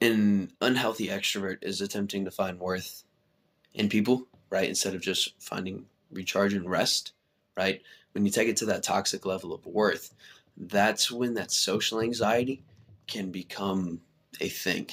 an 0.00 0.50
unhealthy 0.60 1.08
extrovert 1.08 1.58
is 1.62 1.80
attempting 1.80 2.24
to 2.24 2.30
find 2.30 2.58
worth 2.58 3.04
in 3.74 3.88
people, 3.88 4.26
right? 4.50 4.68
Instead 4.68 4.94
of 4.94 5.00
just 5.00 5.34
finding 5.40 5.86
recharge 6.10 6.52
and 6.54 6.68
rest, 6.68 7.12
right? 7.56 7.80
When 8.12 8.26
you 8.26 8.32
take 8.32 8.48
it 8.48 8.56
to 8.58 8.66
that 8.66 8.82
toxic 8.82 9.24
level 9.24 9.54
of 9.54 9.64
worth, 9.64 10.14
that's 10.56 11.10
when 11.10 11.34
that 11.34 11.50
social 11.50 12.00
anxiety 12.00 12.62
can 13.06 13.30
become 13.30 14.00
a 14.40 14.48
thing. 14.48 14.88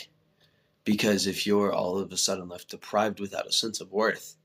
Because 0.86 1.28
if 1.28 1.46
you're 1.46 1.74
all 1.74 1.98
of 1.98 2.12
a 2.12 2.18
sudden 2.18 2.48
left 2.48 2.70
deprived 2.70 3.20
without 3.20 3.48
a 3.48 3.52
sense 3.52 3.82
of 3.82 3.92
worth, 3.92 4.36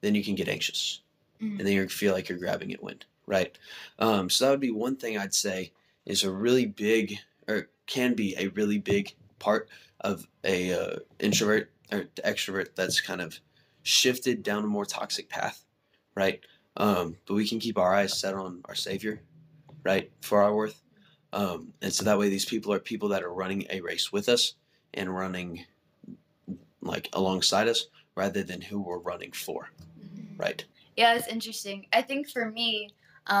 then 0.00 0.14
you 0.14 0.22
can 0.22 0.34
get 0.34 0.48
anxious 0.48 1.00
Mhm. 1.40 1.58
and 1.58 1.60
then 1.66 1.72
you 1.72 1.88
feel 1.88 2.12
like 2.12 2.28
you're 2.28 2.38
grabbing 2.38 2.72
at 2.72 2.82
wind, 2.82 3.06
right? 3.26 3.56
Um, 3.98 4.28
so 4.30 4.44
that 4.44 4.50
would 4.50 4.60
be 4.60 4.70
one 4.70 4.96
thing 4.96 5.18
I'd 5.18 5.34
say 5.34 5.72
is 6.06 6.22
a 6.24 6.30
really 6.30 6.66
big, 6.66 7.18
or 7.48 7.68
can 7.86 8.14
be 8.14 8.34
a 8.38 8.48
really 8.48 8.78
big 8.78 9.14
part 9.38 9.68
of 10.00 10.26
a 10.44 10.72
uh, 10.72 10.96
introvert 11.18 11.70
or 11.92 12.04
extrovert 12.24 12.74
that's 12.74 13.00
kind 13.00 13.20
of 13.20 13.40
shifted 13.82 14.42
down 14.42 14.64
a 14.64 14.66
more 14.68 14.84
toxic 14.84 15.28
path, 15.28 15.64
right? 16.14 16.40
Um, 16.76 17.16
but 17.26 17.34
we 17.34 17.48
can 17.48 17.58
keep 17.58 17.78
our 17.78 17.94
eyes 17.94 18.18
set 18.18 18.34
on 18.34 18.60
our 18.66 18.74
Savior, 18.74 19.22
right, 19.84 20.10
for 20.20 20.42
our 20.42 20.54
worth. 20.54 20.82
Um, 21.32 21.72
and 21.82 21.92
so 21.92 22.04
that 22.04 22.18
way, 22.18 22.28
these 22.28 22.44
people 22.44 22.72
are 22.72 22.78
people 22.80 23.08
that 23.10 23.22
are 23.22 23.32
running 23.32 23.66
a 23.70 23.80
race 23.80 24.12
with 24.12 24.28
us 24.28 24.54
and 24.94 25.14
running 25.14 25.64
like 26.80 27.08
alongside 27.12 27.68
us 27.68 27.86
rather 28.16 28.42
than 28.42 28.60
who 28.60 28.80
we're 28.80 28.98
running 28.98 29.32
for, 29.32 29.70
right? 30.36 30.64
Yeah, 31.00 31.14
it's 31.14 31.28
interesting. 31.28 31.86
I 31.94 32.02
think 32.02 32.28
for 32.28 32.50
me, 32.50 32.90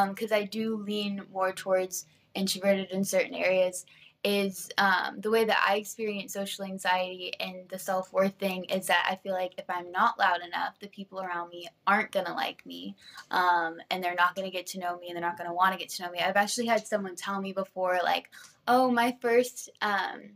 because 0.08 0.32
I 0.32 0.44
do 0.44 0.76
lean 0.76 1.20
more 1.30 1.52
towards 1.52 2.06
introverted 2.34 2.90
in 2.90 3.04
certain 3.04 3.34
areas 3.34 3.84
is 4.24 4.70
um, 4.78 5.20
the 5.20 5.30
way 5.30 5.44
that 5.44 5.62
I 5.68 5.76
experience 5.76 6.32
social 6.32 6.64
anxiety 6.64 7.34
and 7.38 7.68
the 7.68 7.78
self 7.78 8.14
worth 8.14 8.32
thing 8.38 8.64
is 8.64 8.86
that 8.86 9.06
I 9.10 9.16
feel 9.16 9.34
like 9.34 9.52
if 9.58 9.66
I'm 9.68 9.92
not 9.92 10.18
loud 10.18 10.40
enough, 10.40 10.80
the 10.80 10.88
people 10.88 11.20
around 11.20 11.50
me 11.50 11.68
aren't 11.86 12.12
gonna 12.12 12.32
like 12.32 12.64
me, 12.64 12.96
um, 13.30 13.76
and 13.90 14.02
they're 14.02 14.14
not 14.14 14.34
gonna 14.34 14.50
get 14.50 14.66
to 14.68 14.78
know 14.78 14.98
me, 14.98 15.08
and 15.08 15.16
they're 15.16 15.28
not 15.28 15.36
gonna 15.36 15.52
want 15.52 15.74
to 15.74 15.78
get 15.78 15.90
to 15.90 16.02
know 16.02 16.10
me. 16.10 16.18
I've 16.18 16.36
actually 16.36 16.66
had 16.66 16.86
someone 16.86 17.14
tell 17.14 17.42
me 17.42 17.52
before, 17.52 17.98
like, 18.02 18.30
"Oh, 18.68 18.90
my 18.90 19.14
first 19.20 19.68
um, 19.82 20.30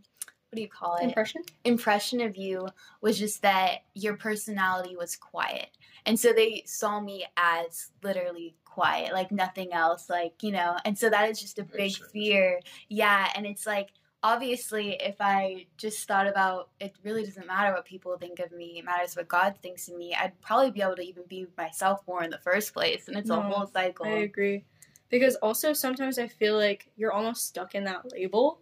what 0.55 0.59
do 0.59 0.63
you 0.63 0.69
call 0.69 0.97
it? 0.99 1.05
Impression? 1.05 1.43
impression 1.65 2.21
of 2.21 2.37
you 2.37 2.69
was 3.01 3.19
just 3.19 3.43
that 3.43 3.79
your 3.95 4.17
personality 4.17 4.95
was 4.95 5.17
quiet. 5.17 5.71
And 6.07 6.19
so 6.21 6.33
they 6.33 6.63
saw 6.67 7.01
me 7.01 7.27
as 7.37 7.91
literally 8.03 8.57
quiet, 8.65 9.13
like 9.13 9.33
nothing 9.33 9.73
else, 9.73 10.11
like, 10.11 10.43
you 10.43 10.53
know, 10.53 10.77
and 10.85 10.99
so 10.99 11.09
that 11.09 11.31
is 11.31 11.41
just 11.41 11.59
a 11.59 11.65
big 11.65 11.93
fear. 12.13 12.61
Yeah. 12.89 13.29
And 13.35 13.47
it's 13.47 13.67
like, 13.67 13.91
obviously, 14.23 14.97
if 15.01 15.17
I 15.21 15.67
just 15.77 16.07
thought 16.09 16.27
about 16.27 16.71
it, 16.81 16.95
really 17.05 17.25
doesn't 17.25 17.47
matter 17.47 17.73
what 17.73 17.85
people 17.85 18.17
think 18.19 18.39
of 18.41 18.53
me, 18.53 18.79
it 18.79 18.85
matters 18.85 19.17
what 19.17 19.29
God 19.29 19.55
thinks 19.63 19.89
of 19.89 19.97
me, 19.97 20.15
I'd 20.15 20.39
probably 20.41 20.71
be 20.71 20.83
able 20.83 20.97
to 20.97 21.03
even 21.03 21.25
be 21.29 21.47
myself 21.57 22.01
more 22.07 22.23
in 22.23 22.31
the 22.31 22.39
first 22.39 22.75
place. 22.75 23.09
And 23.09 23.17
it's 23.17 23.31
a 23.31 23.41
whole 23.41 23.67
cycle. 23.67 24.07
I 24.07 24.11
agree. 24.11 24.65
Because 25.09 25.37
also 25.37 25.73
sometimes 25.73 26.19
I 26.19 26.29
feel 26.29 26.57
like 26.57 26.91
you're 26.97 27.13
almost 27.13 27.47
stuck 27.47 27.75
in 27.75 27.85
that 27.85 28.13
label. 28.13 28.61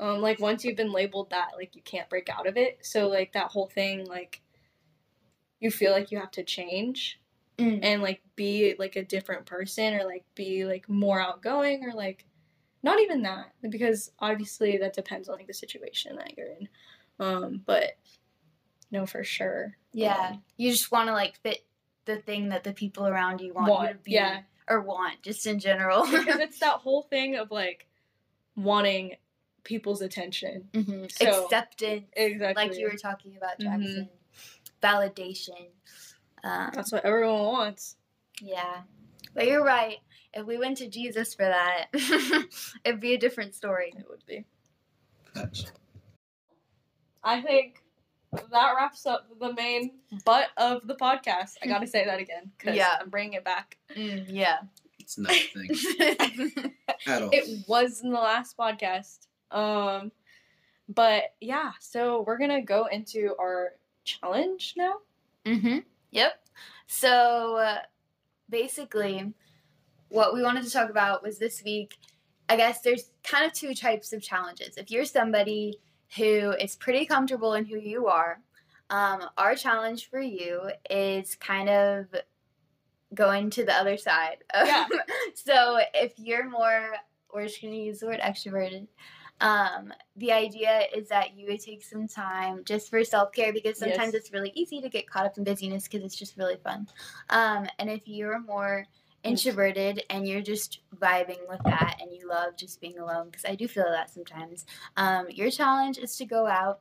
Um, 0.00 0.20
like 0.20 0.40
once 0.40 0.64
you've 0.64 0.76
been 0.76 0.92
labeled 0.92 1.30
that, 1.30 1.52
like 1.56 1.74
you 1.74 1.82
can't 1.82 2.10
break 2.10 2.28
out 2.28 2.46
of 2.46 2.56
it. 2.56 2.78
So 2.82 3.08
like 3.08 3.32
that 3.32 3.50
whole 3.50 3.66
thing, 3.66 4.04
like 4.04 4.42
you 5.60 5.70
feel 5.70 5.92
like 5.92 6.10
you 6.10 6.18
have 6.18 6.30
to 6.32 6.44
change 6.44 7.20
Mm. 7.58 7.80
and 7.82 8.02
like 8.02 8.22
be 8.36 8.76
like 8.78 8.94
a 8.94 9.02
different 9.04 9.44
person 9.44 9.94
or 9.94 10.04
like 10.04 10.24
be 10.36 10.64
like 10.64 10.88
more 10.88 11.20
outgoing 11.20 11.84
or 11.84 11.92
like 11.92 12.24
not 12.84 13.00
even 13.00 13.22
that 13.22 13.46
because 13.68 14.12
obviously 14.20 14.76
that 14.78 14.92
depends 14.92 15.28
on 15.28 15.34
like 15.36 15.48
the 15.48 15.52
situation 15.54 16.14
that 16.14 16.38
you're 16.38 16.46
in. 16.46 16.68
Um, 17.18 17.62
but 17.66 17.98
no, 18.92 19.06
for 19.06 19.24
sure. 19.24 19.76
Yeah. 19.92 20.28
Um, 20.34 20.42
You 20.56 20.70
just 20.70 20.92
want 20.92 21.08
to 21.08 21.12
like 21.14 21.36
fit 21.42 21.64
the 22.04 22.18
thing 22.18 22.50
that 22.50 22.62
the 22.62 22.72
people 22.72 23.08
around 23.08 23.40
you 23.40 23.52
want, 23.54 23.88
you 23.88 23.88
to 23.88 23.94
be. 24.04 24.12
yeah. 24.12 24.42
Or 24.68 24.80
want, 24.80 25.20
just 25.22 25.44
in 25.44 25.58
general. 25.58 26.04
because 26.10 26.38
it's 26.38 26.60
that 26.60 26.74
whole 26.78 27.02
thing 27.02 27.34
of 27.34 27.50
like 27.50 27.88
wanting 28.54 29.16
people's 29.64 30.00
attention. 30.00 30.68
hmm 30.72 31.06
So- 31.10 31.42
Acceptance, 31.46 32.04
Exactly. 32.12 32.68
like 32.68 32.78
you 32.78 32.86
were 32.86 32.96
talking 32.96 33.36
about, 33.36 33.58
Mhm. 33.58 33.62
Jackson. 33.64 34.08
Validation. 34.82 35.68
Um, 36.44 36.70
That's 36.74 36.92
what 36.92 37.04
everyone 37.04 37.44
wants. 37.44 37.96
yeah. 38.40 38.82
But 39.34 39.46
you're 39.46 39.64
right. 39.64 39.98
If 40.34 40.46
we 40.46 40.58
went 40.58 40.76
to 40.78 40.88
Jesus 40.88 41.34
for 41.34 41.44
that, 41.44 41.86
it'd 42.84 43.00
be 43.00 43.14
a 43.14 43.18
different 43.18 43.54
story. 43.54 43.92
It 43.96 44.06
would 44.08 44.24
be. 44.26 44.44
Facts. 45.34 45.70
I 47.22 47.40
think 47.42 47.82
that 48.32 48.72
wraps 48.76 49.06
up 49.06 49.26
the 49.40 49.52
main 49.54 49.92
butt 50.24 50.48
of 50.56 50.86
the 50.86 50.94
podcast. 50.94 51.54
I 51.62 51.66
gotta 51.66 51.86
say 51.86 52.04
that 52.04 52.20
again 52.20 52.50
because 52.56 52.76
Yeah. 52.76 52.96
I'm 53.00 53.08
bringing 53.10 53.34
it 53.34 53.44
back. 53.44 53.78
Mm, 53.96 54.26
yeah. 54.28 54.58
It's 54.98 55.18
not 55.18 55.32
a 55.32 55.38
thing 55.38 55.70
at 57.06 57.22
all. 57.22 57.30
It 57.32 57.66
was 57.66 58.02
in 58.02 58.10
the 58.10 58.20
last 58.20 58.56
podcast. 58.56 59.26
Um, 59.50 60.12
but 60.88 61.24
yeah, 61.40 61.72
so 61.80 62.22
we're 62.26 62.38
gonna 62.38 62.62
go 62.62 62.86
into 62.86 63.34
our 63.40 63.72
challenge 64.08 64.74
now. 64.76 64.94
Mm-hmm. 65.44 65.78
Yep. 66.10 66.32
So 66.86 67.56
uh, 67.56 67.78
basically, 68.48 69.32
what 70.08 70.34
we 70.34 70.42
wanted 70.42 70.64
to 70.64 70.70
talk 70.70 70.90
about 70.90 71.22
was 71.22 71.38
this 71.38 71.62
week. 71.64 71.96
I 72.48 72.56
guess 72.56 72.80
there's 72.80 73.10
kind 73.24 73.44
of 73.44 73.52
two 73.52 73.74
types 73.74 74.12
of 74.12 74.22
challenges. 74.22 74.78
If 74.78 74.90
you're 74.90 75.04
somebody 75.04 75.80
who 76.16 76.52
is 76.52 76.76
pretty 76.76 77.04
comfortable 77.04 77.54
in 77.54 77.66
who 77.66 77.78
you 77.78 78.06
are, 78.06 78.40
um, 78.88 79.24
our 79.36 79.54
challenge 79.54 80.08
for 80.08 80.20
you 80.20 80.70
is 80.88 81.34
kind 81.34 81.68
of 81.68 82.06
going 83.14 83.50
to 83.50 83.64
the 83.64 83.74
other 83.74 83.98
side. 83.98 84.38
Yeah. 84.54 84.86
so 85.34 85.78
if 85.92 86.14
you're 86.16 86.48
more, 86.48 86.94
we're 87.32 87.46
just 87.46 87.60
going 87.60 87.74
to 87.74 87.80
use 87.80 88.00
the 88.00 88.06
word 88.06 88.20
extroverted. 88.20 88.86
Um, 89.40 89.92
the 90.16 90.32
idea 90.32 90.82
is 90.94 91.08
that 91.08 91.36
you 91.36 91.46
would 91.46 91.60
take 91.60 91.84
some 91.84 92.08
time 92.08 92.64
just 92.64 92.90
for 92.90 93.02
self 93.04 93.32
care 93.32 93.52
because 93.52 93.78
sometimes 93.78 94.12
Yes. 94.12 94.22
it's 94.22 94.32
really 94.32 94.52
easy 94.54 94.80
to 94.80 94.88
get 94.88 95.08
caught 95.08 95.26
up 95.26 95.38
in 95.38 95.44
busyness 95.44 95.84
because 95.84 96.04
it's 96.04 96.16
just 96.16 96.36
really 96.36 96.56
fun. 96.56 96.88
Um, 97.30 97.68
and 97.78 97.88
if 97.88 98.02
you're 98.06 98.40
more 98.40 98.86
introverted 99.24 100.02
and 100.10 100.26
you're 100.26 100.42
just 100.42 100.80
vibing 100.96 101.48
with 101.48 101.60
that 101.64 101.98
and 102.00 102.12
you 102.12 102.28
love 102.28 102.56
just 102.56 102.80
being 102.80 102.98
alone, 102.98 103.26
because 103.30 103.44
I 103.44 103.54
do 103.54 103.68
feel 103.68 103.88
that 103.90 104.10
sometimes, 104.10 104.66
um, 104.96 105.26
your 105.30 105.50
challenge 105.50 105.98
is 105.98 106.16
to 106.16 106.24
go 106.24 106.46
out 106.46 106.80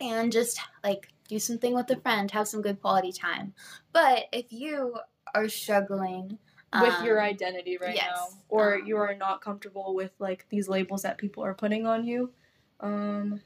and 0.00 0.30
just 0.32 0.60
like 0.82 1.08
do 1.28 1.38
something 1.38 1.74
with 1.74 1.90
a 1.90 1.96
friend, 2.00 2.30
have 2.30 2.48
some 2.48 2.62
good 2.62 2.80
quality 2.80 3.12
time. 3.12 3.54
But 3.92 4.24
if 4.32 4.52
you 4.52 4.96
are 5.34 5.48
struggling 5.48 6.38
with 6.80 7.02
your 7.02 7.20
um, 7.20 7.26
identity 7.26 7.78
right 7.80 7.94
yes. 7.94 8.06
now 8.14 8.26
or 8.48 8.76
Um, 8.76 8.86
you 8.86 8.96
are 8.96 9.14
not 9.14 9.40
comfortable 9.40 9.94
with 9.94 10.12
like 10.18 10.46
these 10.48 10.68
labels 10.68 11.02
that 11.02 11.18
people 11.18 11.44
are 11.44 11.54
putting 11.54 11.86
on 11.86 12.04
you 12.04 12.30
um 12.80 13.40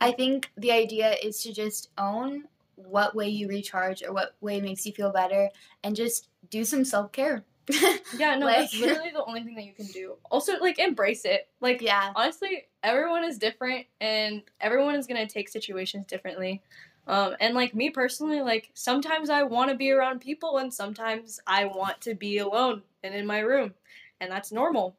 I 0.00 0.12
think 0.12 0.50
the 0.56 0.72
idea 0.72 1.14
is 1.22 1.42
to 1.42 1.52
just 1.52 1.90
own 1.98 2.44
what 2.76 3.14
way 3.14 3.28
you 3.28 3.48
recharge 3.48 4.02
or 4.02 4.12
what 4.14 4.34
way 4.40 4.60
makes 4.60 4.86
you 4.86 4.92
feel 4.92 5.12
better 5.12 5.50
and 5.84 5.94
just 5.94 6.28
do 6.48 6.64
some 6.64 6.84
self 6.84 7.12
care. 7.12 7.44
yeah 8.18 8.34
no 8.36 8.46
Like- 8.46 8.56
that's 8.56 8.80
literally 8.80 9.10
the 9.12 9.24
only 9.24 9.44
thing 9.44 9.54
that 9.54 9.64
you 9.64 9.74
can 9.74 9.86
do 9.86 10.14
also 10.30 10.58
like 10.60 10.78
embrace 10.80 11.24
it 11.24 11.48
like 11.60 11.80
yeah. 11.80 12.10
honestly 12.16 12.66
everyone 12.82 13.22
is 13.22 13.38
different 13.38 13.86
and 14.00 14.42
everyone 14.60 14.96
is 14.96 15.06
going 15.06 15.24
to 15.24 15.32
take 15.32 15.48
situations 15.48 16.06
differently 16.06 16.62
um 17.06 17.34
and 17.40 17.54
like 17.54 17.74
me 17.74 17.90
personally 17.90 18.40
like 18.40 18.70
sometimes 18.74 19.30
i 19.30 19.42
want 19.42 19.70
to 19.70 19.76
be 19.76 19.90
around 19.90 20.20
people 20.20 20.58
and 20.58 20.72
sometimes 20.72 21.40
i 21.46 21.64
want 21.64 22.00
to 22.00 22.14
be 22.14 22.38
alone 22.38 22.82
and 23.02 23.14
in 23.14 23.26
my 23.26 23.38
room 23.40 23.72
and 24.20 24.30
that's 24.30 24.52
normal 24.52 24.96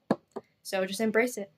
so 0.63 0.85
just 0.85 1.01
embrace 1.01 1.37
it 1.37 1.51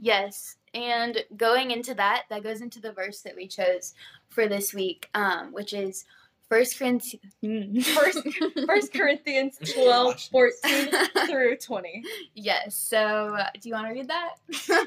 Yes. 0.00 0.56
And 0.72 1.18
going 1.36 1.70
into 1.70 1.94
that, 1.94 2.24
that 2.30 2.42
goes 2.42 2.62
into 2.62 2.80
the 2.80 2.92
verse 2.92 3.20
that 3.22 3.36
we 3.36 3.46
chose 3.46 3.94
for 4.28 4.48
this 4.48 4.72
week, 4.72 5.08
um, 5.14 5.52
which 5.52 5.72
is 5.72 6.04
First 6.48 6.78
Corinthians. 6.78 7.86
First, 7.88 8.26
First 8.66 8.92
Corinthians 8.92 9.58
12, 9.74 10.20
14 10.32 10.88
through 11.28 11.56
20. 11.56 12.04
Yes. 12.34 12.74
So, 12.74 12.98
uh, 12.98 13.48
do 13.60 13.68
you 13.68 13.74
want 13.74 13.88
to 13.88 13.92
read 13.92 14.08
that? 14.08 14.36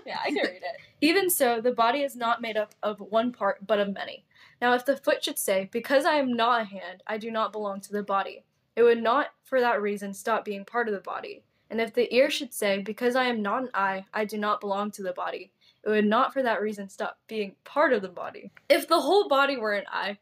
Yeah, 0.06 0.17
I 0.23 0.29
can 0.29 0.38
read 0.38 0.63
it. 0.63 0.77
Even 1.01 1.29
so, 1.29 1.62
the 1.62 1.71
body 1.71 1.99
is 1.99 2.15
not 2.15 2.41
made 2.41 2.58
up 2.58 2.73
of 2.82 2.99
one 2.99 3.32
part, 3.32 3.65
but 3.65 3.79
of 3.79 3.93
many. 3.93 4.25
Now, 4.63 4.76
if 4.76 4.86
the 4.86 4.95
foot 4.95 5.21
should 5.21 5.38
say, 5.38 5.67
Because 5.73 6.06
I 6.06 6.13
am 6.13 6.32
not 6.32 6.62
a 6.62 6.63
hand, 6.63 7.04
I 7.06 7.17
do 7.17 7.30
not 7.30 7.52
belong 7.52 7.82
to 7.82 7.91
the 7.91 8.02
body, 8.02 8.45
it 8.78 8.84
would 8.84 9.04
not, 9.04 9.32
for 9.43 9.60
that 9.60 9.82
reason, 9.82 10.13
stop 10.13 10.45
being 10.45 10.63
part 10.63 10.88
of 10.88 10.93
the 10.93 11.02
body. 11.02 11.43
And 11.69 11.82
if 11.82 11.93
the 11.93 12.15
ear 12.15 12.30
should 12.30 12.54
say, 12.54 12.82
Because 12.82 13.17
I 13.17 13.26
am 13.26 13.41
not 13.41 13.63
an 13.63 13.69
eye, 13.73 14.06
I 14.13 14.23
do 14.23 14.38
not 14.38 14.62
belong 14.62 14.89
to 14.91 15.04
the 15.04 15.12
body, 15.12 15.52
it 15.84 15.89
would 15.89 16.06
not, 16.06 16.32
for 16.32 16.41
that 16.43 16.62
reason, 16.62 16.88
stop 16.88 17.19
being 17.28 17.58
part 17.65 17.91
of 17.91 18.02
the 18.02 18.08
body. 18.08 18.52
If 18.69 18.88
the 18.88 19.02
whole 19.02 19.28
body 19.28 19.58
were 19.58 19.73
an 19.73 19.84
eye, 19.91 20.17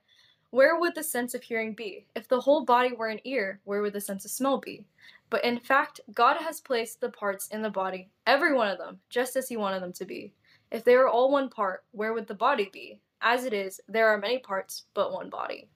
where 0.49 0.79
would 0.79 0.95
the 0.95 1.03
sense 1.03 1.35
of 1.35 1.43
hearing 1.43 1.75
be? 1.75 2.07
If 2.15 2.27
the 2.27 2.41
whole 2.41 2.65
body 2.65 2.93
were 2.93 3.09
an 3.09 3.19
ear, 3.25 3.59
where 3.65 3.83
would 3.83 3.93
the 3.93 4.01
sense 4.01 4.25
of 4.25 4.31
smell 4.31 4.57
be? 4.57 4.87
But 5.29 5.45
in 5.45 5.59
fact, 5.59 5.99
God 6.15 6.37
has 6.37 6.59
placed 6.59 6.99
the 6.99 7.09
parts 7.09 7.47
in 7.49 7.61
the 7.61 7.69
body, 7.69 8.09
every 8.25 8.55
one 8.55 8.69
of 8.69 8.79
them, 8.79 9.01
just 9.11 9.35
as 9.35 9.47
He 9.47 9.55
wanted 9.55 9.83
them 9.83 9.93
to 9.93 10.05
be. 10.05 10.33
If 10.71 10.83
they 10.83 10.97
were 10.97 11.09
all 11.09 11.31
one 11.31 11.49
part, 11.49 11.83
where 11.91 12.13
would 12.13 12.25
the 12.25 12.33
body 12.33 12.71
be? 12.73 12.99
As 13.21 13.45
it 13.45 13.53
is, 13.53 13.79
there 13.87 14.07
are 14.09 14.17
many 14.17 14.39
parts, 14.39 14.83
but 14.93 15.13
one 15.13 15.29
body. 15.29 15.67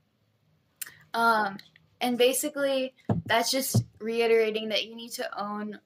Um, 1.14 1.58
and 2.02 2.18
basically, 2.18 2.94
that's 3.26 3.52
just 3.52 3.84
reiterating 4.00 4.70
that 4.70 4.86
you 4.86 4.96
need 4.96 5.12
to 5.14 5.42
own 5.42 5.80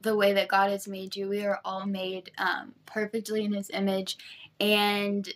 the 0.00 0.16
way 0.16 0.32
that 0.32 0.48
God 0.48 0.70
has 0.70 0.88
made 0.88 1.14
you. 1.14 1.28
We 1.28 1.44
are 1.44 1.60
all 1.64 1.86
made 1.86 2.32
um, 2.38 2.74
perfectly 2.86 3.44
in 3.44 3.52
His 3.52 3.70
image, 3.70 4.16
and 4.58 5.28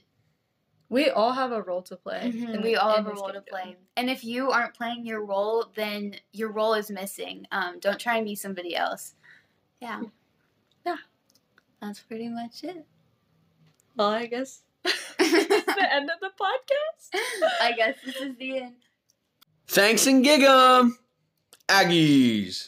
We 0.88 1.10
all 1.10 1.32
have 1.32 1.50
a 1.50 1.60
role 1.62 1.82
to 1.82 1.96
play. 1.96 2.32
Mhm, 2.32 2.54
in 2.54 2.62
we 2.62 2.76
all 2.76 2.94
have 2.94 3.06
a 3.08 3.12
role 3.12 3.32
to 3.32 3.40
play. 3.40 3.76
And 3.96 4.08
if 4.08 4.22
you 4.22 4.50
aren't 4.52 4.74
playing 4.74 5.04
your 5.04 5.24
role, 5.24 5.66
then 5.74 6.14
your 6.32 6.50
role 6.52 6.74
is 6.74 6.90
missing. 6.92 7.44
Um, 7.50 7.80
don't 7.80 7.98
try 7.98 8.16
and 8.18 8.24
be 8.24 8.36
somebody 8.36 8.76
else. 8.76 9.14
Yeah. 9.80 10.02
Yeah. 10.84 10.98
That's 11.80 11.98
pretty 11.98 12.28
much 12.28 12.62
it. 12.62 12.86
Well, 13.96 14.10
I 14.10 14.26
guess 14.26 14.62
the 15.76 15.94
end 15.94 16.10
of 16.10 16.18
the 16.20 16.30
podcast. 16.40 17.20
I 17.62 17.72
guess 17.72 17.94
this 18.04 18.16
is 18.16 18.36
the 18.38 18.58
end. 18.58 18.76
Thanks 19.68 20.06
and 20.06 20.24
gig 20.24 20.42
'em, 20.42 20.98
Aggies. 21.68 22.64